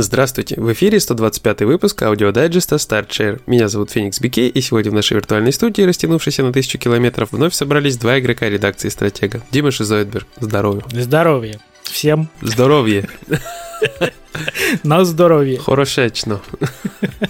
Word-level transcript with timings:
Здравствуйте, 0.00 0.54
в 0.60 0.72
эфире 0.72 1.00
125 1.00 1.62
выпуск 1.62 2.00
аудиодайджеста 2.02 2.76
Start + 2.76 3.11
Share. 3.11 3.42
Меня 3.46 3.66
зовут 3.66 3.90
Феникс 3.90 4.20
Бикей, 4.20 4.48
и 4.48 4.60
сегодня 4.60 4.92
в 4.92 4.94
нашей 4.94 5.14
виртуальной 5.14 5.52
студии, 5.52 5.82
растянувшейся 5.82 6.44
на 6.44 6.52
тысячу 6.52 6.78
километров, 6.78 7.32
вновь 7.32 7.52
собрались 7.52 7.96
два 7.96 8.20
игрока 8.20 8.48
редакции 8.48 8.90
«Стратега». 8.90 9.42
Дима 9.50 9.72
Шизоидберг, 9.72 10.28
здоровье. 10.38 10.84
Здоровье. 10.92 11.58
Всем. 11.82 12.28
Здоровье. 12.42 13.08
На 14.84 15.04
здоровье. 15.04 15.58
Хорошечно. 15.58 16.40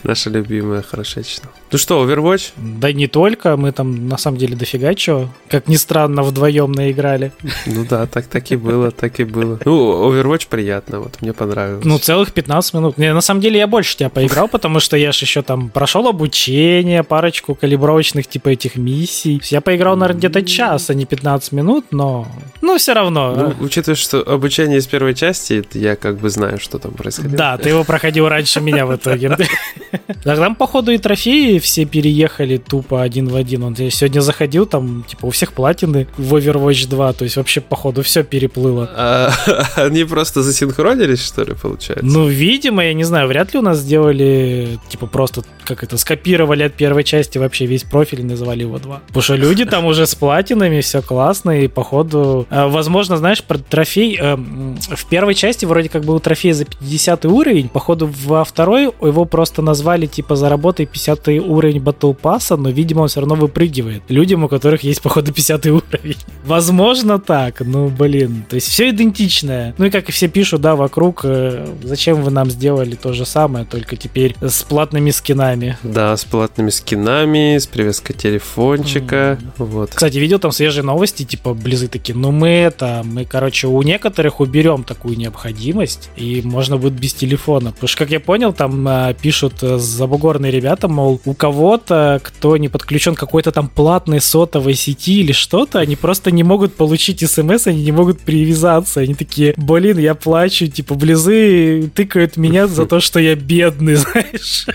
Наша 0.03 0.28
любимая 0.28 0.83
хорошечно. 0.83 1.48
Ну 1.70 1.78
что, 1.78 2.02
Overwatch? 2.04 2.52
Да 2.56 2.92
не 2.92 3.08
только, 3.08 3.56
мы 3.56 3.72
там 3.72 4.08
на 4.08 4.16
самом 4.16 4.38
деле 4.38 4.56
дофига 4.56 4.95
чего. 4.95 5.28
Как 5.48 5.68
ни 5.68 5.77
странно, 5.77 6.22
вдвоем 6.22 6.72
наиграли. 6.72 7.32
Ну 7.66 7.84
да, 7.88 8.06
так, 8.06 8.27
так 8.27 8.50
и 8.50 8.56
было, 8.56 8.91
так 8.91 9.20
и 9.20 9.24
было. 9.24 9.58
Ну, 9.64 10.10
Overwatch 10.10 10.46
приятно, 10.48 11.00
вот 11.00 11.20
мне 11.20 11.34
понравилось. 11.34 11.84
Ну, 11.84 11.98
целых 11.98 12.32
15 12.32 12.74
минут. 12.74 12.98
Не, 12.98 13.12
на 13.12 13.20
самом 13.20 13.42
деле 13.42 13.58
я 13.58 13.66
больше 13.66 13.96
тебя 13.96 14.08
поиграл, 14.08 14.48
потому 14.52 14.80
что 14.80 14.96
я 14.96 15.12
же 15.12 15.24
еще 15.24 15.42
там 15.42 15.68
прошел 15.68 16.08
обучение, 16.08 17.02
парочку 17.02 17.54
калибровочных 17.54 18.27
типа 18.27 18.48
этих 18.48 18.77
миссий. 18.77 19.41
Я 19.44 19.60
поиграл, 19.60 19.96
наверное, 19.96 20.19
где-то 20.19 20.42
час, 20.42 20.88
а 20.88 20.94
не 20.94 21.05
15 21.05 21.52
минут, 21.52 21.86
но... 21.91 22.27
Ну, 22.62 22.78
все 22.78 22.94
равно. 22.94 23.34
Ну, 23.34 23.64
учитывая, 23.64 23.96
что 23.96 24.20
обучение 24.20 24.78
из 24.78 24.86
первой 24.86 25.14
части, 25.14 25.62
я 25.74 25.96
как 25.96 26.19
бы 26.19 26.30
знаю, 26.30 26.58
что 26.58 26.78
там 26.78 26.92
происходило. 26.92 27.36
Да, 27.36 27.58
ты 27.58 27.69
его 27.69 27.84
проходил 27.84 28.28
раньше 28.28 28.60
меня 28.60 28.86
в 28.86 28.96
итоге. 28.96 29.36
Там, 30.25 30.55
походу, 30.55 30.92
и 30.92 30.98
трофеи 30.98 31.58
все 31.59 31.84
переехали 31.84 32.56
тупо 32.56 33.03
один 33.03 33.28
в 33.28 33.37
один. 33.37 33.64
Он 33.64 33.75
я 33.78 33.91
сегодня 33.91 34.20
заходил, 34.20 34.67
там, 34.67 35.05
типа, 35.06 35.27
у 35.27 35.31
всех 35.31 35.53
платины 35.53 36.06
в 36.17 36.34
Overwatch 36.34 36.89
2, 36.89 37.12
то 37.12 37.25
есть 37.25 37.37
вообще, 37.37 37.61
походу, 37.61 38.03
все 38.03 38.23
переплыло. 38.23 38.91
А, 38.95 39.33
они 39.77 40.05
просто 40.05 40.42
засинхронились, 40.42 41.25
что 41.25 41.45
ли, 41.45 41.55
получается? 41.55 42.05
Ну, 42.05 42.27
видимо, 42.28 42.84
я 42.84 42.95
не 42.95 43.05
знаю, 43.05 43.28
вряд 43.28 43.53
ли 43.55 43.61
у 43.61 43.62
нас 43.62 43.78
сделали, 43.78 44.78
типа, 44.89 45.06
просто, 45.06 45.42
как 45.65 45.83
это, 45.83 45.98
скопировали 45.98 46.62
от 46.62 46.75
первой 46.75 47.05
части 47.05 47.39
вообще 47.39 47.67
весь 47.67 47.84
профиль 47.84 48.20
и 48.20 48.25
назвали 48.25 48.62
его 48.62 48.78
2. 48.78 49.03
Потому 49.06 49.22
что 49.22 49.37
люди 49.37 49.65
там 49.65 49.84
уже 49.84 50.06
с 50.06 50.15
платинами, 50.15 50.81
все 50.81 51.03
классно, 51.03 51.62
и, 51.62 51.69
походу, 51.69 52.47
э, 52.50 52.67
возможно, 52.67 53.17
знаешь, 53.17 53.43
про 53.43 53.59
трофей, 53.59 54.19
э, 54.20 54.37
в 54.37 55.06
первой 55.09 55.34
части 55.34 55.65
вроде 55.65 55.89
как 55.89 56.05
был 56.05 56.20
трофей 56.20 56.53
за 56.53 56.65
50 56.65 57.25
уровень, 57.27 57.69
походу, 57.69 58.11
во 58.25 58.45
второй 58.45 58.84
его 58.84 59.25
просто 59.25 59.62
назвали, 59.62 60.06
типа, 60.06 60.37
заработай 60.37 60.87
50 60.87 61.28
уровень 61.48 61.80
батл 61.80 62.12
пасса, 62.12 62.56
но, 62.56 62.70
видимо, 62.70 63.02
он 63.02 63.08
все 63.08 63.20
равно 63.20 63.34
выпрыгивает 63.34 64.02
людям, 64.08 64.44
у 64.44 64.48
которых 64.48 64.82
есть, 64.82 65.02
походу, 65.02 65.32
50 65.34 65.66
уровень. 65.66 66.16
Возможно 66.44 67.18
так, 67.18 67.60
ну, 67.60 67.88
блин, 67.88 68.44
то 68.48 68.54
есть 68.56 68.68
все 68.68 68.91
идентичное. 68.91 69.74
Ну 69.78 69.86
и 69.86 69.91
как 69.91 70.08
и 70.08 70.12
все 70.12 70.28
пишут, 70.28 70.60
да, 70.60 70.76
вокруг, 70.76 71.20
э, 71.24 71.66
зачем 71.82 72.22
вы 72.22 72.30
нам 72.30 72.50
сделали 72.50 72.94
то 72.94 73.12
же 73.12 73.26
самое, 73.26 73.64
только 73.64 73.96
теперь 73.96 74.34
с 74.41 74.62
платными 74.62 75.10
скинами. 75.10 75.78
Да, 75.82 76.16
с 76.16 76.24
платными 76.24 76.70
скинами, 76.70 77.58
с 77.58 77.66
привязкой 77.66 78.16
телефончика, 78.16 79.38
mm. 79.41 79.52
вот. 79.58 79.91
Кстати, 79.91 80.19
видел 80.19 80.38
там 80.38 80.52
свежие 80.52 80.84
новости, 80.84 81.24
типа, 81.24 81.54
близы 81.54 81.88
такие, 81.88 82.16
ну 82.16 82.32
мы 82.32 82.48
это, 82.48 83.02
мы, 83.04 83.24
короче, 83.24 83.66
у 83.66 83.82
некоторых 83.82 84.41
уберем 84.41 84.84
такую 84.84 85.16
необходимость, 85.16 86.10
и 86.16 86.42
можно 86.42 86.76
будет 86.76 86.94
без 86.94 87.14
телефона. 87.14 87.72
Потому 87.72 87.88
что, 87.88 87.98
как 87.98 88.10
я 88.10 88.20
понял, 88.20 88.52
там 88.52 88.86
а, 88.88 89.14
пишут 89.14 89.62
э, 89.62 89.78
забугорные 89.78 90.52
ребята, 90.52 90.88
мол, 90.88 91.20
у 91.24 91.34
кого-то, 91.39 92.20
кто 92.22 92.56
не 92.56 92.69
подключен 92.69 93.14
к 93.14 93.19
какой-то 93.19 93.53
там 93.53 93.69
платной 93.69 94.21
сотовой 94.21 94.75
сети 94.75 95.21
или 95.21 95.32
что-то, 95.32 95.78
они 95.78 95.97
просто 95.97 96.31
не 96.31 96.43
могут 96.43 96.75
получить 96.75 97.21
смс, 97.28 97.66
они 97.66 97.82
не 97.82 97.93
могут 97.93 98.21
привязаться. 98.21 99.00
Они 99.00 99.15
такие, 99.15 99.54
блин, 99.56 99.99
я 99.99 100.15
плачу, 100.15 100.66
типа, 100.66 100.94
близы 100.94 101.91
тыкают 101.94 102.37
меня 102.37 102.66
за 102.66 102.84
то, 102.84 103.00
что 103.00 103.21
я 103.21 103.34
бедный, 103.34 103.94
знаешь. 103.94 104.66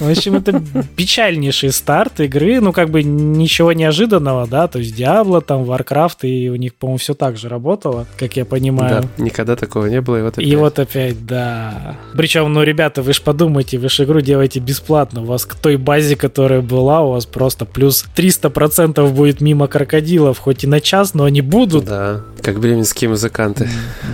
В 0.00 0.08
общем, 0.08 0.36
это 0.36 0.62
печальнейший 0.96 1.72
старт 1.72 2.20
игры, 2.20 2.60
ну, 2.60 2.72
как 2.72 2.88
бы 2.88 3.02
ничего 3.02 3.72
неожиданного, 3.72 4.46
да, 4.46 4.66
то 4.66 4.78
есть 4.78 4.98
Diablo, 4.98 5.42
там, 5.42 5.62
Warcraft, 5.64 6.22
и 6.22 6.48
у 6.48 6.56
них, 6.56 6.74
по-моему, 6.74 6.96
все 6.96 7.12
так 7.12 7.36
же 7.36 7.50
работало, 7.50 8.06
как 8.18 8.34
я 8.36 8.46
понимаю. 8.46 9.02
Да, 9.02 9.22
никогда 9.22 9.56
такого 9.56 9.86
не 9.86 10.00
было, 10.00 10.18
и 10.18 10.22
вот 10.22 10.38
опять. 10.38 10.48
И 10.48 10.56
вот 10.56 10.78
опять, 10.78 11.26
да. 11.26 11.96
Причем, 12.16 12.50
ну, 12.50 12.62
ребята, 12.62 13.02
вы 13.02 13.12
же 13.12 13.20
подумайте, 13.20 13.78
вы 13.78 13.90
же 13.90 14.04
игру 14.04 14.22
делаете 14.22 14.58
бесплатно, 14.58 15.20
у 15.20 15.26
вас 15.26 15.44
к 15.44 15.54
той 15.70 15.76
базе, 15.76 16.16
которая 16.16 16.62
была, 16.62 17.02
у 17.02 17.12
вас 17.12 17.26
просто 17.26 17.64
плюс 17.64 18.04
300% 18.16 19.08
будет 19.12 19.40
мимо 19.40 19.68
крокодилов, 19.68 20.38
хоть 20.38 20.64
и 20.64 20.66
на 20.66 20.80
час, 20.80 21.14
но 21.14 21.24
они 21.24 21.42
будут. 21.42 21.84
Да, 21.84 22.22
как 22.42 22.58
бременские 22.58 23.10
музыканты. 23.10 23.68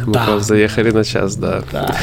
Мы 0.04 0.12
да. 0.12 0.38
заехали 0.38 0.90
на 0.90 1.02
час, 1.02 1.36
да. 1.36 1.62
Да. 1.72 1.96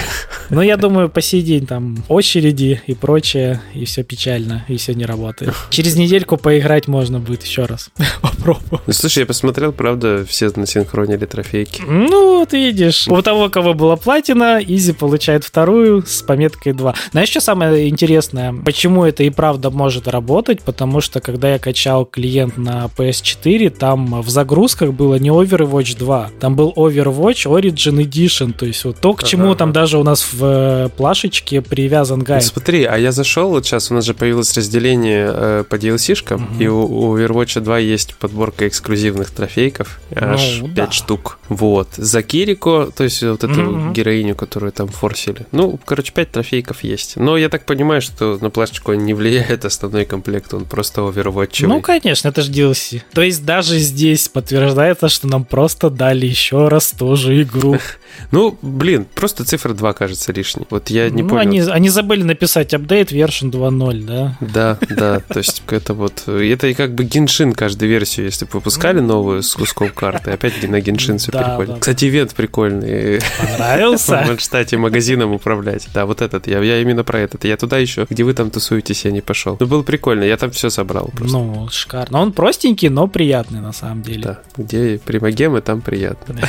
Но 0.50 0.64
я 0.64 0.76
думаю, 0.76 1.10
по 1.10 1.22
сей 1.22 1.44
день 1.44 1.68
там 1.68 2.04
очереди 2.08 2.82
и 2.88 2.96
прочее, 2.96 3.62
и 3.76 3.86
все 3.86 4.04
печально, 4.04 4.66
и 4.68 4.78
все 4.78 4.96
не 4.96 5.06
работает. 5.06 5.54
Через 5.70 5.96
недельку 5.96 6.38
поиграть 6.38 6.88
можно 6.88 7.20
будет 7.20 7.44
еще 7.44 7.66
раз. 7.66 7.92
Попробую. 8.22 8.82
Ну, 8.88 8.94
слушай, 8.94 9.20
я 9.20 9.26
посмотрел, 9.28 9.72
правда, 9.72 10.26
все 10.28 10.52
насинхронили 10.56 11.26
трофейки. 11.26 11.84
Ну, 11.88 12.40
вот 12.40 12.54
видишь. 12.54 13.08
У 13.08 13.22
того, 13.22 13.50
кого 13.50 13.76
была 13.76 13.98
платина, 13.98 14.60
Изи 14.66 14.94
получает 14.94 15.44
вторую 15.44 16.04
с 16.08 16.24
пометкой 16.24 16.74
2. 16.74 16.96
Знаешь, 17.12 17.30
что 17.30 17.40
самое 17.40 17.88
интересное? 17.88 18.54
Почему 18.54 19.06
это 19.06 19.24
и 19.24 19.30
правда 19.44 19.72
может 19.72 20.08
работать? 20.08 20.62
Потому 20.62 21.02
что, 21.02 21.20
когда 21.20 21.52
я 21.52 21.60
качал 21.60 22.06
клиент 22.06 22.58
на 22.58 22.86
PS4, 22.86 23.72
там 23.72 24.22
в 24.22 24.30
загрузках 24.30 24.94
было 24.94 25.16
не 25.16 25.32
Overwatch 25.32 25.98
2, 25.98 26.30
там 26.40 26.56
был 26.56 26.72
Overwatch 26.78 27.46
Origin 27.52 27.98
Edition, 27.98 28.54
то 28.54 28.66
есть 28.66 28.86
вот 28.86 29.02
то, 29.02 29.14
к 29.14 29.26
чему 29.26 29.48
ага. 29.48 29.56
там 29.56 29.74
даже 29.74 29.98
у 29.98 30.04
нас 30.04 30.26
в 30.32 30.46
э, 30.46 30.90
плашечке 30.96 31.62
привязан 31.62 32.22
гайд. 32.22 32.42
Ну, 32.42 32.50
смотри, 32.54 32.86
а 32.86 32.96
я 32.96 33.12
зашел, 33.12 33.50
вот 33.50 33.66
сейчас 33.66 33.92
у 33.92 33.96
нас 33.96 34.06
же 34.06 34.14
появилось 34.14 34.56
разделение 34.56 35.30
э, 35.30 35.64
по 35.70 35.76
DLC-шкам, 35.76 36.36
угу. 36.36 36.64
и 36.64 36.68
у, 36.68 36.80
у 36.80 37.18
Overwatch 37.18 37.60
2 37.60 37.80
есть 37.80 38.16
подборка 38.16 38.66
эксклюзивных 38.66 39.30
трофейков, 39.32 40.00
аж 40.16 40.60
ну, 40.62 40.68
5 40.68 40.76
да. 40.76 40.92
штук. 40.92 41.40
Вот. 41.50 41.90
За 41.98 42.24
Кирико, 42.24 42.92
то 42.96 43.04
есть 43.04 43.22
вот 43.22 43.44
эту 43.44 43.62
угу. 43.62 43.92
героиню, 43.92 44.36
которую 44.36 44.72
там 44.72 44.88
форсили. 44.88 45.48
Ну, 45.52 45.78
короче, 45.84 46.14
5 46.14 46.32
трофейков 46.32 46.86
есть. 46.86 47.18
Но 47.18 47.36
я 47.36 47.50
так 47.50 47.66
понимаю, 47.66 48.02
что 48.02 48.38
на 48.40 48.50
плашечку 48.50 48.94
не 48.94 49.14
влияет 49.34 49.66
основной 49.66 50.06
комплект, 50.06 50.54
он 50.54 50.66
просто 50.66 51.02
Overwatch. 51.02 51.66
Ну, 51.68 51.82
конечно, 51.82 52.28
это 52.30 52.42
же 52.42 52.52
DLC. 52.52 53.02
То 53.14 53.22
есть 53.22 53.46
даже 53.46 53.78
здесь 53.80 54.28
подтверждается, 54.30 55.10
что 55.10 55.28
нам 55.28 55.46
просто 55.46 55.90
дали 55.90 56.26
еще 56.26 56.68
раз 56.68 56.92
тоже 56.92 57.42
игру. 57.42 57.78
Ну, 58.30 58.56
блин, 58.62 59.08
просто 59.16 59.44
цифра 59.44 59.74
2 59.74 59.94
кажется 59.94 60.32
лишней. 60.32 60.68
Вот 60.70 60.92
я 60.92 61.10
не 61.10 61.24
ну, 61.24 61.30
понял. 61.30 61.42
Они, 61.42 61.60
они 61.62 61.90
забыли 61.90 62.22
написать 62.22 62.72
апдейт 62.74 63.12
version 63.12 63.50
2.0, 63.50 64.06
да? 64.06 64.38
Да, 64.40 64.78
да, 64.88 65.20
то 65.20 65.40
есть 65.40 65.64
это 65.68 65.96
вот... 65.96 66.28
Это 66.28 66.68
и 66.68 66.76
как 66.76 66.94
бы 66.94 67.06
геншин 67.06 67.54
каждую 67.54 67.90
версию, 67.90 68.28
если 68.28 68.46
бы 68.46 68.52
выпускали 68.54 69.00
новую 69.00 69.42
с 69.42 69.54
куском 69.54 69.90
карты, 69.90 70.30
опять 70.30 70.62
на 70.68 70.80
геншин 70.80 71.18
все 71.18 71.32
переходит. 71.32 71.80
Кстати, 71.80 72.06
ивент 72.06 72.36
прикольный. 72.36 73.20
Понравился? 73.40 74.24
В 74.38 74.40
штате 74.40 74.78
магазином 74.78 75.32
управлять. 75.32 75.88
Да, 75.92 76.06
вот 76.06 76.22
этот, 76.22 76.46
я, 76.46 76.62
я 76.62 76.82
именно 76.82 77.04
про 77.04 77.20
этот. 77.20 77.46
Я 77.46 77.58
туда 77.58 77.80
еще, 77.80 78.06
где 78.08 78.24
вы 78.24 78.36
там 78.36 78.52
тусуетесь, 78.52 79.06
я 79.06 79.12
не 79.12 79.22
пошел. 79.24 79.58
Ну, 79.60 79.66
было 79.66 79.84
прикольно, 79.84 80.24
я 80.24 80.38
там 80.38 80.52
все 80.52 80.70
собрал 80.70 81.10
просто. 81.16 81.38
Ну, 81.38 81.68
шикарно. 81.72 82.22
Он 82.22 82.32
простенький, 82.32 82.90
но 82.90 83.08
приятный 83.08 83.62
на 83.62 83.74
самом 83.74 84.02
деле. 84.04 84.24
Да, 84.24 84.40
где 84.58 85.00
примагемы, 85.00 85.62
там 85.62 85.82
приятно. 85.82 86.40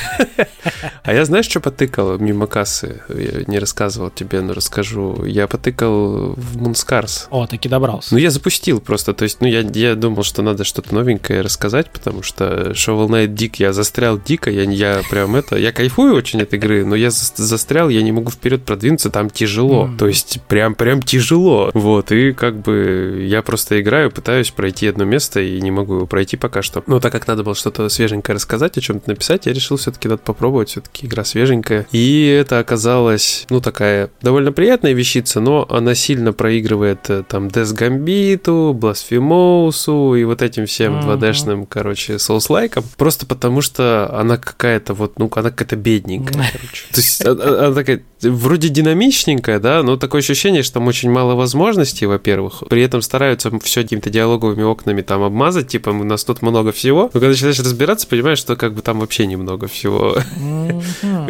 А 1.03 1.13
я, 1.13 1.25
знаешь, 1.25 1.47
что 1.47 1.61
потыкал 1.61 2.19
мимо 2.19 2.47
кассы? 2.47 3.03
Я 3.09 3.45
не 3.47 3.59
рассказывал 3.59 4.11
тебе, 4.11 4.41
но 4.41 4.55
расскажу. 4.55 5.25
Я 5.25 5.47
потыкал 5.47 6.35
в 6.35 6.57
Мунскарс. 6.57 7.29
О, 7.31 7.47
таки 7.47 7.69
добрался. 7.69 8.15
Ну, 8.15 8.19
я 8.19 8.31
запустил 8.31 8.81
просто. 8.81 9.13
То 9.13 9.25
есть, 9.25 9.41
ну, 9.41 9.47
я, 9.47 9.61
я 9.61 9.95
думал, 9.95 10.23
что 10.23 10.43
надо 10.43 10.65
что-то 10.65 10.95
новенькое 10.95 11.43
рассказать, 11.43 11.91
потому 11.91 12.23
что 12.23 12.71
Shovel 12.71 13.09
Knight 13.09 13.29
дик, 13.29 13.57
я 13.57 13.73
застрял 13.73 14.19
дико, 14.19 14.51
я, 14.51 14.63
я 14.63 15.03
прям 15.11 15.37
это... 15.37 15.57
Я 15.57 15.73
кайфую 15.73 16.15
очень 16.15 16.43
от 16.43 16.55
игры, 16.55 16.85
но 16.85 16.95
я 16.95 17.11
застрял, 17.11 17.89
я 17.89 18.03
не 18.03 18.13
могу 18.13 18.31
вперед 18.31 18.65
продвинуться, 18.65 19.11
там 19.11 19.31
тяжело. 19.31 19.87
Mm. 19.87 19.99
То 19.99 20.07
есть, 20.07 20.41
прям, 20.49 20.75
прям 20.75 21.03
тяжело. 21.03 21.71
Вот, 21.75 22.13
и 22.13 22.33
как 22.33 22.54
бы 22.57 23.25
я 23.27 23.43
просто 23.43 23.81
играю, 23.81 24.11
пытаюсь 24.11 24.51
пройти 24.51 24.89
одно 24.89 25.05
место 25.05 25.41
и 25.41 25.61
не 25.61 25.71
могу 25.71 25.97
его 25.97 26.07
пройти 26.07 26.37
пока 26.37 26.63
что. 26.63 26.83
Но 26.87 27.01
так 27.01 27.13
как 27.13 27.27
надо 27.27 27.43
было 27.43 27.55
что-то 27.55 27.89
свеженькое 27.89 28.35
рассказать, 28.35 28.77
о 28.79 28.81
чем-то 28.81 29.09
написать, 29.09 29.47
я 29.47 29.53
решил 29.53 29.77
все-таки 29.77 30.09
надо 30.09 30.23
попробовать, 30.23 30.71
все-таки 30.71 31.07
игра 31.07 31.25
свеженькая. 31.25 31.87
И 31.93 32.27
это 32.27 32.59
оказалось, 32.59 33.47
ну, 33.51 33.61
такая 33.61 34.11
довольно 34.23 34.53
приятная 34.53 34.93
вещица, 34.93 35.41
но 35.41 35.67
она 35.69 35.95
сильно 35.95 36.33
проигрывает 36.33 37.11
э, 37.11 37.23
там 37.27 37.49
Death 37.49 37.77
Gambit, 37.77 38.45
Blasphemous 38.45 40.21
и 40.21 40.25
вот 40.25 40.43
этим 40.43 40.67
всем 40.67 41.01
2D-шным, 41.01 41.67
короче, 41.69 42.19
соус-лайкам. 42.19 42.85
Просто 42.97 43.27
потому 43.27 43.61
что 43.61 44.11
она 44.13 44.37
какая-то 44.37 44.95
вот, 44.95 45.19
ну, 45.19 45.31
она 45.35 45.51
какая-то 45.51 45.77
бедненькая, 45.77 46.51
короче. 46.53 46.85
То 46.93 47.01
есть 47.01 47.25
она, 47.25 47.67
она 47.67 47.75
такая 47.75 48.03
вроде 48.23 48.69
динамичненькая, 48.69 49.59
да, 49.59 49.83
но 49.83 49.97
такое 49.97 50.21
ощущение, 50.21 50.63
что 50.63 50.75
там 50.75 50.87
очень 50.87 51.11
мало 51.11 51.35
возможностей, 51.35 52.07
во-первых. 52.07 52.44
При 52.69 52.83
этом 52.83 53.03
стараются 53.03 53.51
все 53.61 53.83
какими-то 53.83 54.11
диалоговыми 54.11 54.63
окнами 54.63 55.03
там 55.03 55.23
обмазать, 55.23 55.69
типа, 55.69 55.91
у 55.91 56.05
нас 56.05 56.25
тут 56.25 56.43
много 56.43 56.73
всего. 56.73 57.05
Но 57.05 57.21
когда 57.21 57.29
начинаешь 57.29 57.59
разбираться, 57.59 58.07
понимаешь, 58.07 58.39
что 58.39 58.57
как 58.57 58.75
бы 58.75 58.83
там 58.83 59.01
вообще 59.01 59.27
немного 59.27 59.67
всего. 59.69 60.17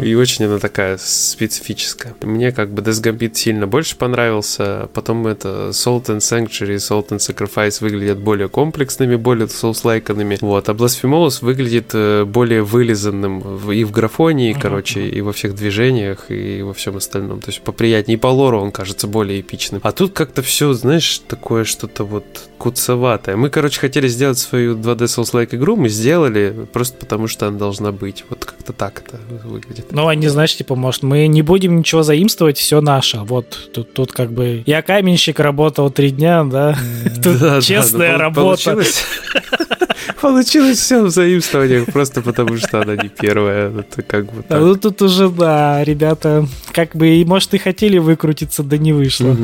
И 0.01 0.15
очень 0.15 0.45
она 0.45 0.59
такая 0.59 0.97
специфическая. 1.01 2.15
Мне 2.21 2.51
как 2.51 2.71
бы 2.71 2.81
Death 2.81 3.01
Gambit 3.01 3.35
сильно 3.35 3.67
больше 3.67 3.95
понравился. 3.95 4.89
Потом 4.93 5.27
это 5.27 5.69
Salt 5.69 6.05
and 6.05 6.19
Sanctuary, 6.19 6.75
Salt 6.75 7.09
and 7.09 7.19
Sacrifice 7.19 7.77
выглядят 7.81 8.19
более 8.19 8.49
комплексными, 8.49 9.15
более 9.15 9.47
соус-лайканными. 9.47 10.37
Вот. 10.41 10.69
А 10.69 10.73
Blasphemous 10.73 11.43
выглядит 11.43 11.91
э, 11.93 12.25
более 12.25 12.63
вылизанным 12.63 13.71
и 13.71 13.83
в 13.83 13.91
графонии, 13.91 14.55
uh-huh. 14.55 14.61
короче, 14.61 15.07
и 15.07 15.21
во 15.21 15.33
всех 15.33 15.55
движениях, 15.55 16.25
и 16.29 16.61
во 16.61 16.73
всем 16.73 16.97
остальном. 16.97 17.41
То 17.41 17.49
есть 17.49 17.61
поприятнее. 17.61 18.17
И 18.17 18.19
по 18.19 18.27
лору 18.27 18.61
он 18.61 18.71
кажется 18.71 19.07
более 19.07 19.41
эпичным. 19.41 19.81
А 19.83 19.91
тут 19.91 20.13
как-то 20.13 20.41
все, 20.41 20.73
знаешь, 20.73 21.04
такое 21.27 21.63
что-то 21.63 22.03
вот 22.03 22.25
куцеватое. 22.57 23.35
Мы, 23.35 23.49
короче, 23.49 23.79
хотели 23.79 24.07
сделать 24.07 24.37
свою 24.37 24.75
2D 24.75 25.03
Souls-like 25.03 25.55
игру, 25.55 25.75
мы 25.75 25.89
сделали 25.89 26.67
просто 26.71 26.97
потому, 26.97 27.27
что 27.27 27.47
она 27.47 27.57
должна 27.57 27.91
быть. 27.91 28.23
Вот 28.29 28.45
как-то 28.45 28.73
так 28.73 29.03
это 29.05 29.19
выглядит. 29.45 29.91
Ну, 29.91 30.07
они, 30.07 30.27
знаешь, 30.27 30.55
типа, 30.55 30.75
может, 30.75 31.03
мы 31.03 31.27
не 31.27 31.41
будем 31.41 31.77
ничего 31.77 32.03
заимствовать, 32.03 32.57
все 32.57 32.81
наше. 32.81 33.19
Вот 33.19 33.69
тут, 33.73 33.93
тут 33.93 34.11
как 34.11 34.31
бы 34.31 34.63
я 34.65 34.81
каменщик 34.81 35.39
работал 35.39 35.89
три 35.91 36.11
дня, 36.11 36.43
да? 36.43 36.77
Тут 37.23 37.41
ну, 37.41 37.61
честная 37.61 38.17
работа. 38.17 38.63
Получилось 38.63 39.05
все 40.75 41.03
в 41.03 41.09
заимствованиях, 41.09 41.85
просто 41.91 42.21
потому 42.21 42.57
что 42.57 42.81
она 42.81 42.95
не 42.95 43.09
первая. 43.09 43.71
Это 43.79 44.01
как 44.01 44.25
бы 44.31 44.43
так. 44.43 44.59
Ну 44.59 44.75
тут 44.75 45.01
уже, 45.01 45.29
да, 45.29 45.83
ребята, 45.83 46.47
как 46.71 46.95
бы, 46.95 47.23
может, 47.25 47.53
и 47.53 47.57
хотели 47.57 47.97
выкрутиться, 47.97 48.63
да 48.63 48.77
не 48.77 48.93
вышло. 48.93 49.35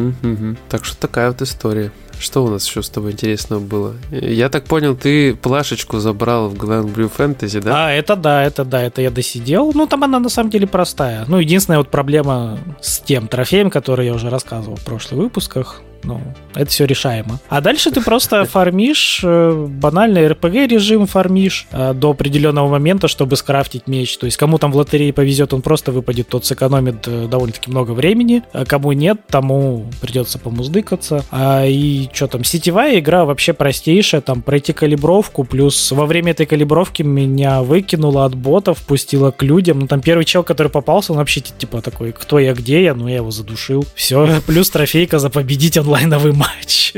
Так 0.70 0.86
что 0.86 0.98
такая 0.98 1.30
вот 1.30 1.42
история. 1.42 1.92
Что 2.20 2.46
у 2.46 2.50
нас 2.52 2.68
еще 2.68 2.84
с 2.84 2.90
тобой 2.90 3.14
интересного 3.14 3.60
было? 3.60 3.96
Я 4.12 4.50
так 4.50 4.66
понял, 4.66 4.96
ты 4.96 5.34
плашечку 5.34 5.98
забрал 5.98 6.50
в 6.50 6.54
Glen 6.54 6.94
Blue 6.94 7.12
Fantasy, 7.18 7.60
да? 7.60 7.88
А, 7.88 7.92
это 7.92 8.16
да, 8.16 8.44
это 8.44 8.64
да, 8.64 8.84
это 8.84 9.02
я 9.02 9.10
досидел. 9.10 9.72
Ну, 9.74 9.88
там 9.88 10.04
она 10.04 10.20
на 10.20 10.30
самом 10.30 10.52
деле 10.52 10.68
простая. 10.68 11.26
Ну, 11.28 11.40
единственная 11.40 11.80
вот 11.80 11.90
проблема 11.90 12.60
с 12.80 13.00
тем 13.00 13.28
трофеем, 13.28 13.72
который 13.72 14.06
я 14.06 14.14
уже 14.14 14.30
рассказывал 14.30 14.76
в 14.76 14.86
прошлых 14.86 15.20
выпусках, 15.20 15.82
ну, 16.04 16.22
это 16.56 16.70
все 16.70 16.86
решаемо. 16.86 17.40
А 17.50 17.62
дальше 17.62 17.92
ты 17.92 18.02
просто 18.02 18.46
фармишь, 18.52 19.22
э, 19.24 19.68
банальный 19.70 20.28
RPG 20.28 20.68
режим 20.68 21.06
фармишь 21.06 21.68
э, 21.72 21.94
до 21.94 22.12
определенного 22.12 22.70
момента, 22.70 23.08
чтобы 23.08 23.36
скрафтить 23.36 23.88
меч. 23.88 24.18
То 24.18 24.26
есть 24.26 24.38
кому 24.38 24.58
там 24.58 24.72
в 24.72 24.78
лотерее 24.78 25.14
повезет, 25.14 25.54
он 25.54 25.62
просто 25.62 25.92
выпадет, 25.92 26.28
тот 26.28 26.46
сэкономит 26.46 27.08
э, 27.08 27.28
довольно-таки 27.28 27.70
много 27.70 27.92
времени. 27.92 28.44
А 28.54 28.66
кому 28.66 28.92
нет, 28.92 29.20
тому 29.28 29.86
придется 30.02 30.40
помуздыкаться. 30.40 31.24
А 31.32 31.66
и 31.66 32.10
что 32.14 32.28
там, 32.28 32.44
сетевая 32.44 33.00
игра 33.00 33.26
вообще 33.26 33.54
простейшая, 33.54 34.22
там 34.22 34.42
пройти 34.42 34.74
калибровку, 34.74 35.44
плюс 35.44 35.92
во 35.92 36.06
время 36.06 36.32
этой 36.32 36.46
калибровки 36.46 37.04
меня 37.04 37.62
выкинуло 37.62 38.26
от 38.26 38.36
ботов, 38.36 38.80
пустило 38.82 39.32
к 39.32 39.44
людям. 39.44 39.80
Ну 39.80 39.88
там 39.88 40.02
первый 40.02 40.26
чел, 40.26 40.44
который 40.44 40.72
попался, 40.72 41.14
он 41.14 41.20
вообще 41.20 41.42
типа 41.42 41.82
такой, 41.82 42.12
кто 42.12 42.40
я, 42.40 42.54
где 42.54 42.84
я, 42.84 42.94
ну 42.94 43.08
я 43.08 43.18
его 43.18 43.32
задушил. 43.32 43.86
Все, 43.96 44.42
плюс 44.46 44.70
трофейка 44.70 45.20
за 45.20 45.30
победить 45.30 45.78
онлайновый 45.92 46.34
матч. 46.34 46.94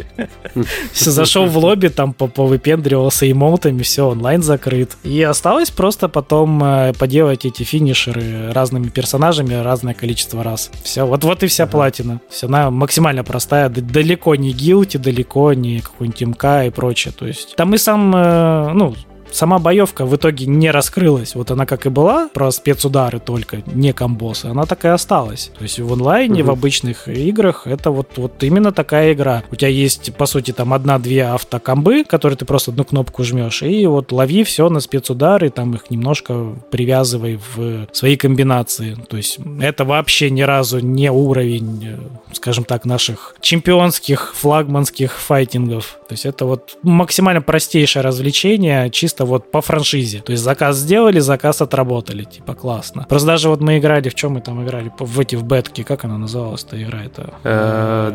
Все, 0.91 1.11
зашел 1.11 1.45
в 1.47 1.57
лобби, 1.57 1.87
там 1.87 2.13
повыпендривался 2.13 3.29
эмоутами, 3.31 3.81
все, 3.81 4.07
онлайн 4.07 4.43
закрыт. 4.43 4.97
И 5.03 5.21
осталось 5.21 5.71
просто 5.71 6.09
потом 6.09 6.63
э, 6.63 6.93
поделать 6.93 7.45
эти 7.45 7.63
финишеры 7.63 8.51
разными 8.51 8.89
персонажами 8.89 9.53
разное 9.55 9.93
количество 9.93 10.43
раз. 10.43 10.71
Все, 10.83 11.05
вот, 11.05 11.23
вот 11.23 11.43
и 11.43 11.47
вся 11.47 11.65
платина. 11.65 12.21
Все, 12.29 12.47
она 12.47 12.69
максимально 12.69 13.23
простая, 13.23 13.69
далеко 13.69 14.35
не 14.35 14.51
гилти, 14.51 14.97
далеко 14.97 15.53
не 15.53 15.79
какой-нибудь 15.79 16.21
МК 16.21 16.65
и 16.65 16.69
прочее. 16.69 17.13
То 17.17 17.25
есть 17.25 17.55
там 17.55 17.73
и 17.73 17.77
сам, 17.77 18.15
э, 18.15 18.71
ну, 18.73 18.95
сама 19.33 19.59
боевка 19.59 20.05
в 20.05 20.15
итоге 20.15 20.45
не 20.45 20.71
раскрылась. 20.71 21.35
Вот 21.35 21.51
она 21.51 21.65
как 21.65 21.85
и 21.85 21.89
была, 21.89 22.29
про 22.29 22.51
спецудары 22.51 23.19
только, 23.19 23.63
не 23.65 23.93
комбосы, 23.93 24.45
она 24.45 24.65
так 24.65 24.85
и 24.85 24.87
осталась. 24.87 25.51
То 25.57 25.63
есть 25.63 25.79
в 25.79 25.91
онлайне, 25.91 26.41
угу. 26.41 26.49
в 26.49 26.51
обычных 26.51 27.07
играх 27.07 27.67
это 27.67 27.91
вот, 27.91 28.11
вот 28.17 28.43
именно 28.43 28.71
такая 28.71 29.13
игра. 29.13 29.43
У 29.51 29.55
тебя 29.55 29.69
есть, 29.69 30.13
по 30.15 30.25
сути, 30.25 30.51
там 30.51 30.73
одна-две 30.73 31.25
автокомбы, 31.25 32.03
которые 32.03 32.37
ты 32.37 32.45
просто 32.45 32.71
одну 32.71 32.85
кнопку 32.85 33.23
жмешь, 33.23 33.63
и 33.63 33.85
вот 33.85 34.11
лови 34.11 34.43
все 34.43 34.69
на 34.69 34.79
спецудары, 34.79 35.49
там 35.49 35.73
их 35.75 35.89
немножко 35.89 36.55
привязывай 36.71 37.39
в 37.55 37.87
свои 37.91 38.15
комбинации. 38.17 38.97
То 39.09 39.17
есть 39.17 39.39
это 39.59 39.85
вообще 39.85 40.29
ни 40.29 40.41
разу 40.41 40.79
не 40.79 41.11
уровень, 41.11 41.97
скажем 42.31 42.63
так, 42.63 42.85
наших 42.85 43.35
чемпионских, 43.41 44.33
флагманских 44.35 45.19
файтингов. 45.19 45.99
То 46.07 46.13
есть 46.13 46.25
это 46.25 46.45
вот 46.45 46.77
максимально 46.83 47.41
простейшее 47.41 48.03
развлечение, 48.03 48.89
чисто 48.89 49.22
чисто 49.23 49.25
вот 49.25 49.51
по 49.51 49.61
франшизе. 49.61 50.21
То 50.21 50.33
есть 50.33 50.43
заказ 50.43 50.77
сделали, 50.77 51.21
заказ 51.21 51.61
отработали. 51.61 52.23
Типа 52.23 52.53
классно. 52.53 53.05
Просто 53.09 53.27
даже 53.27 53.49
вот 53.49 53.61
мы 53.61 53.77
играли, 53.77 54.09
в 54.09 54.13
чем 54.13 54.33
мы 54.33 54.41
там 54.41 54.63
играли? 54.63 54.91
В 54.99 55.19
эти, 55.19 55.37
в 55.37 55.43
бетки, 55.43 55.83
как 55.83 56.05
она 56.05 56.17
называлась-то 56.17 56.75
игра? 56.77 56.99
Это... 57.03 57.33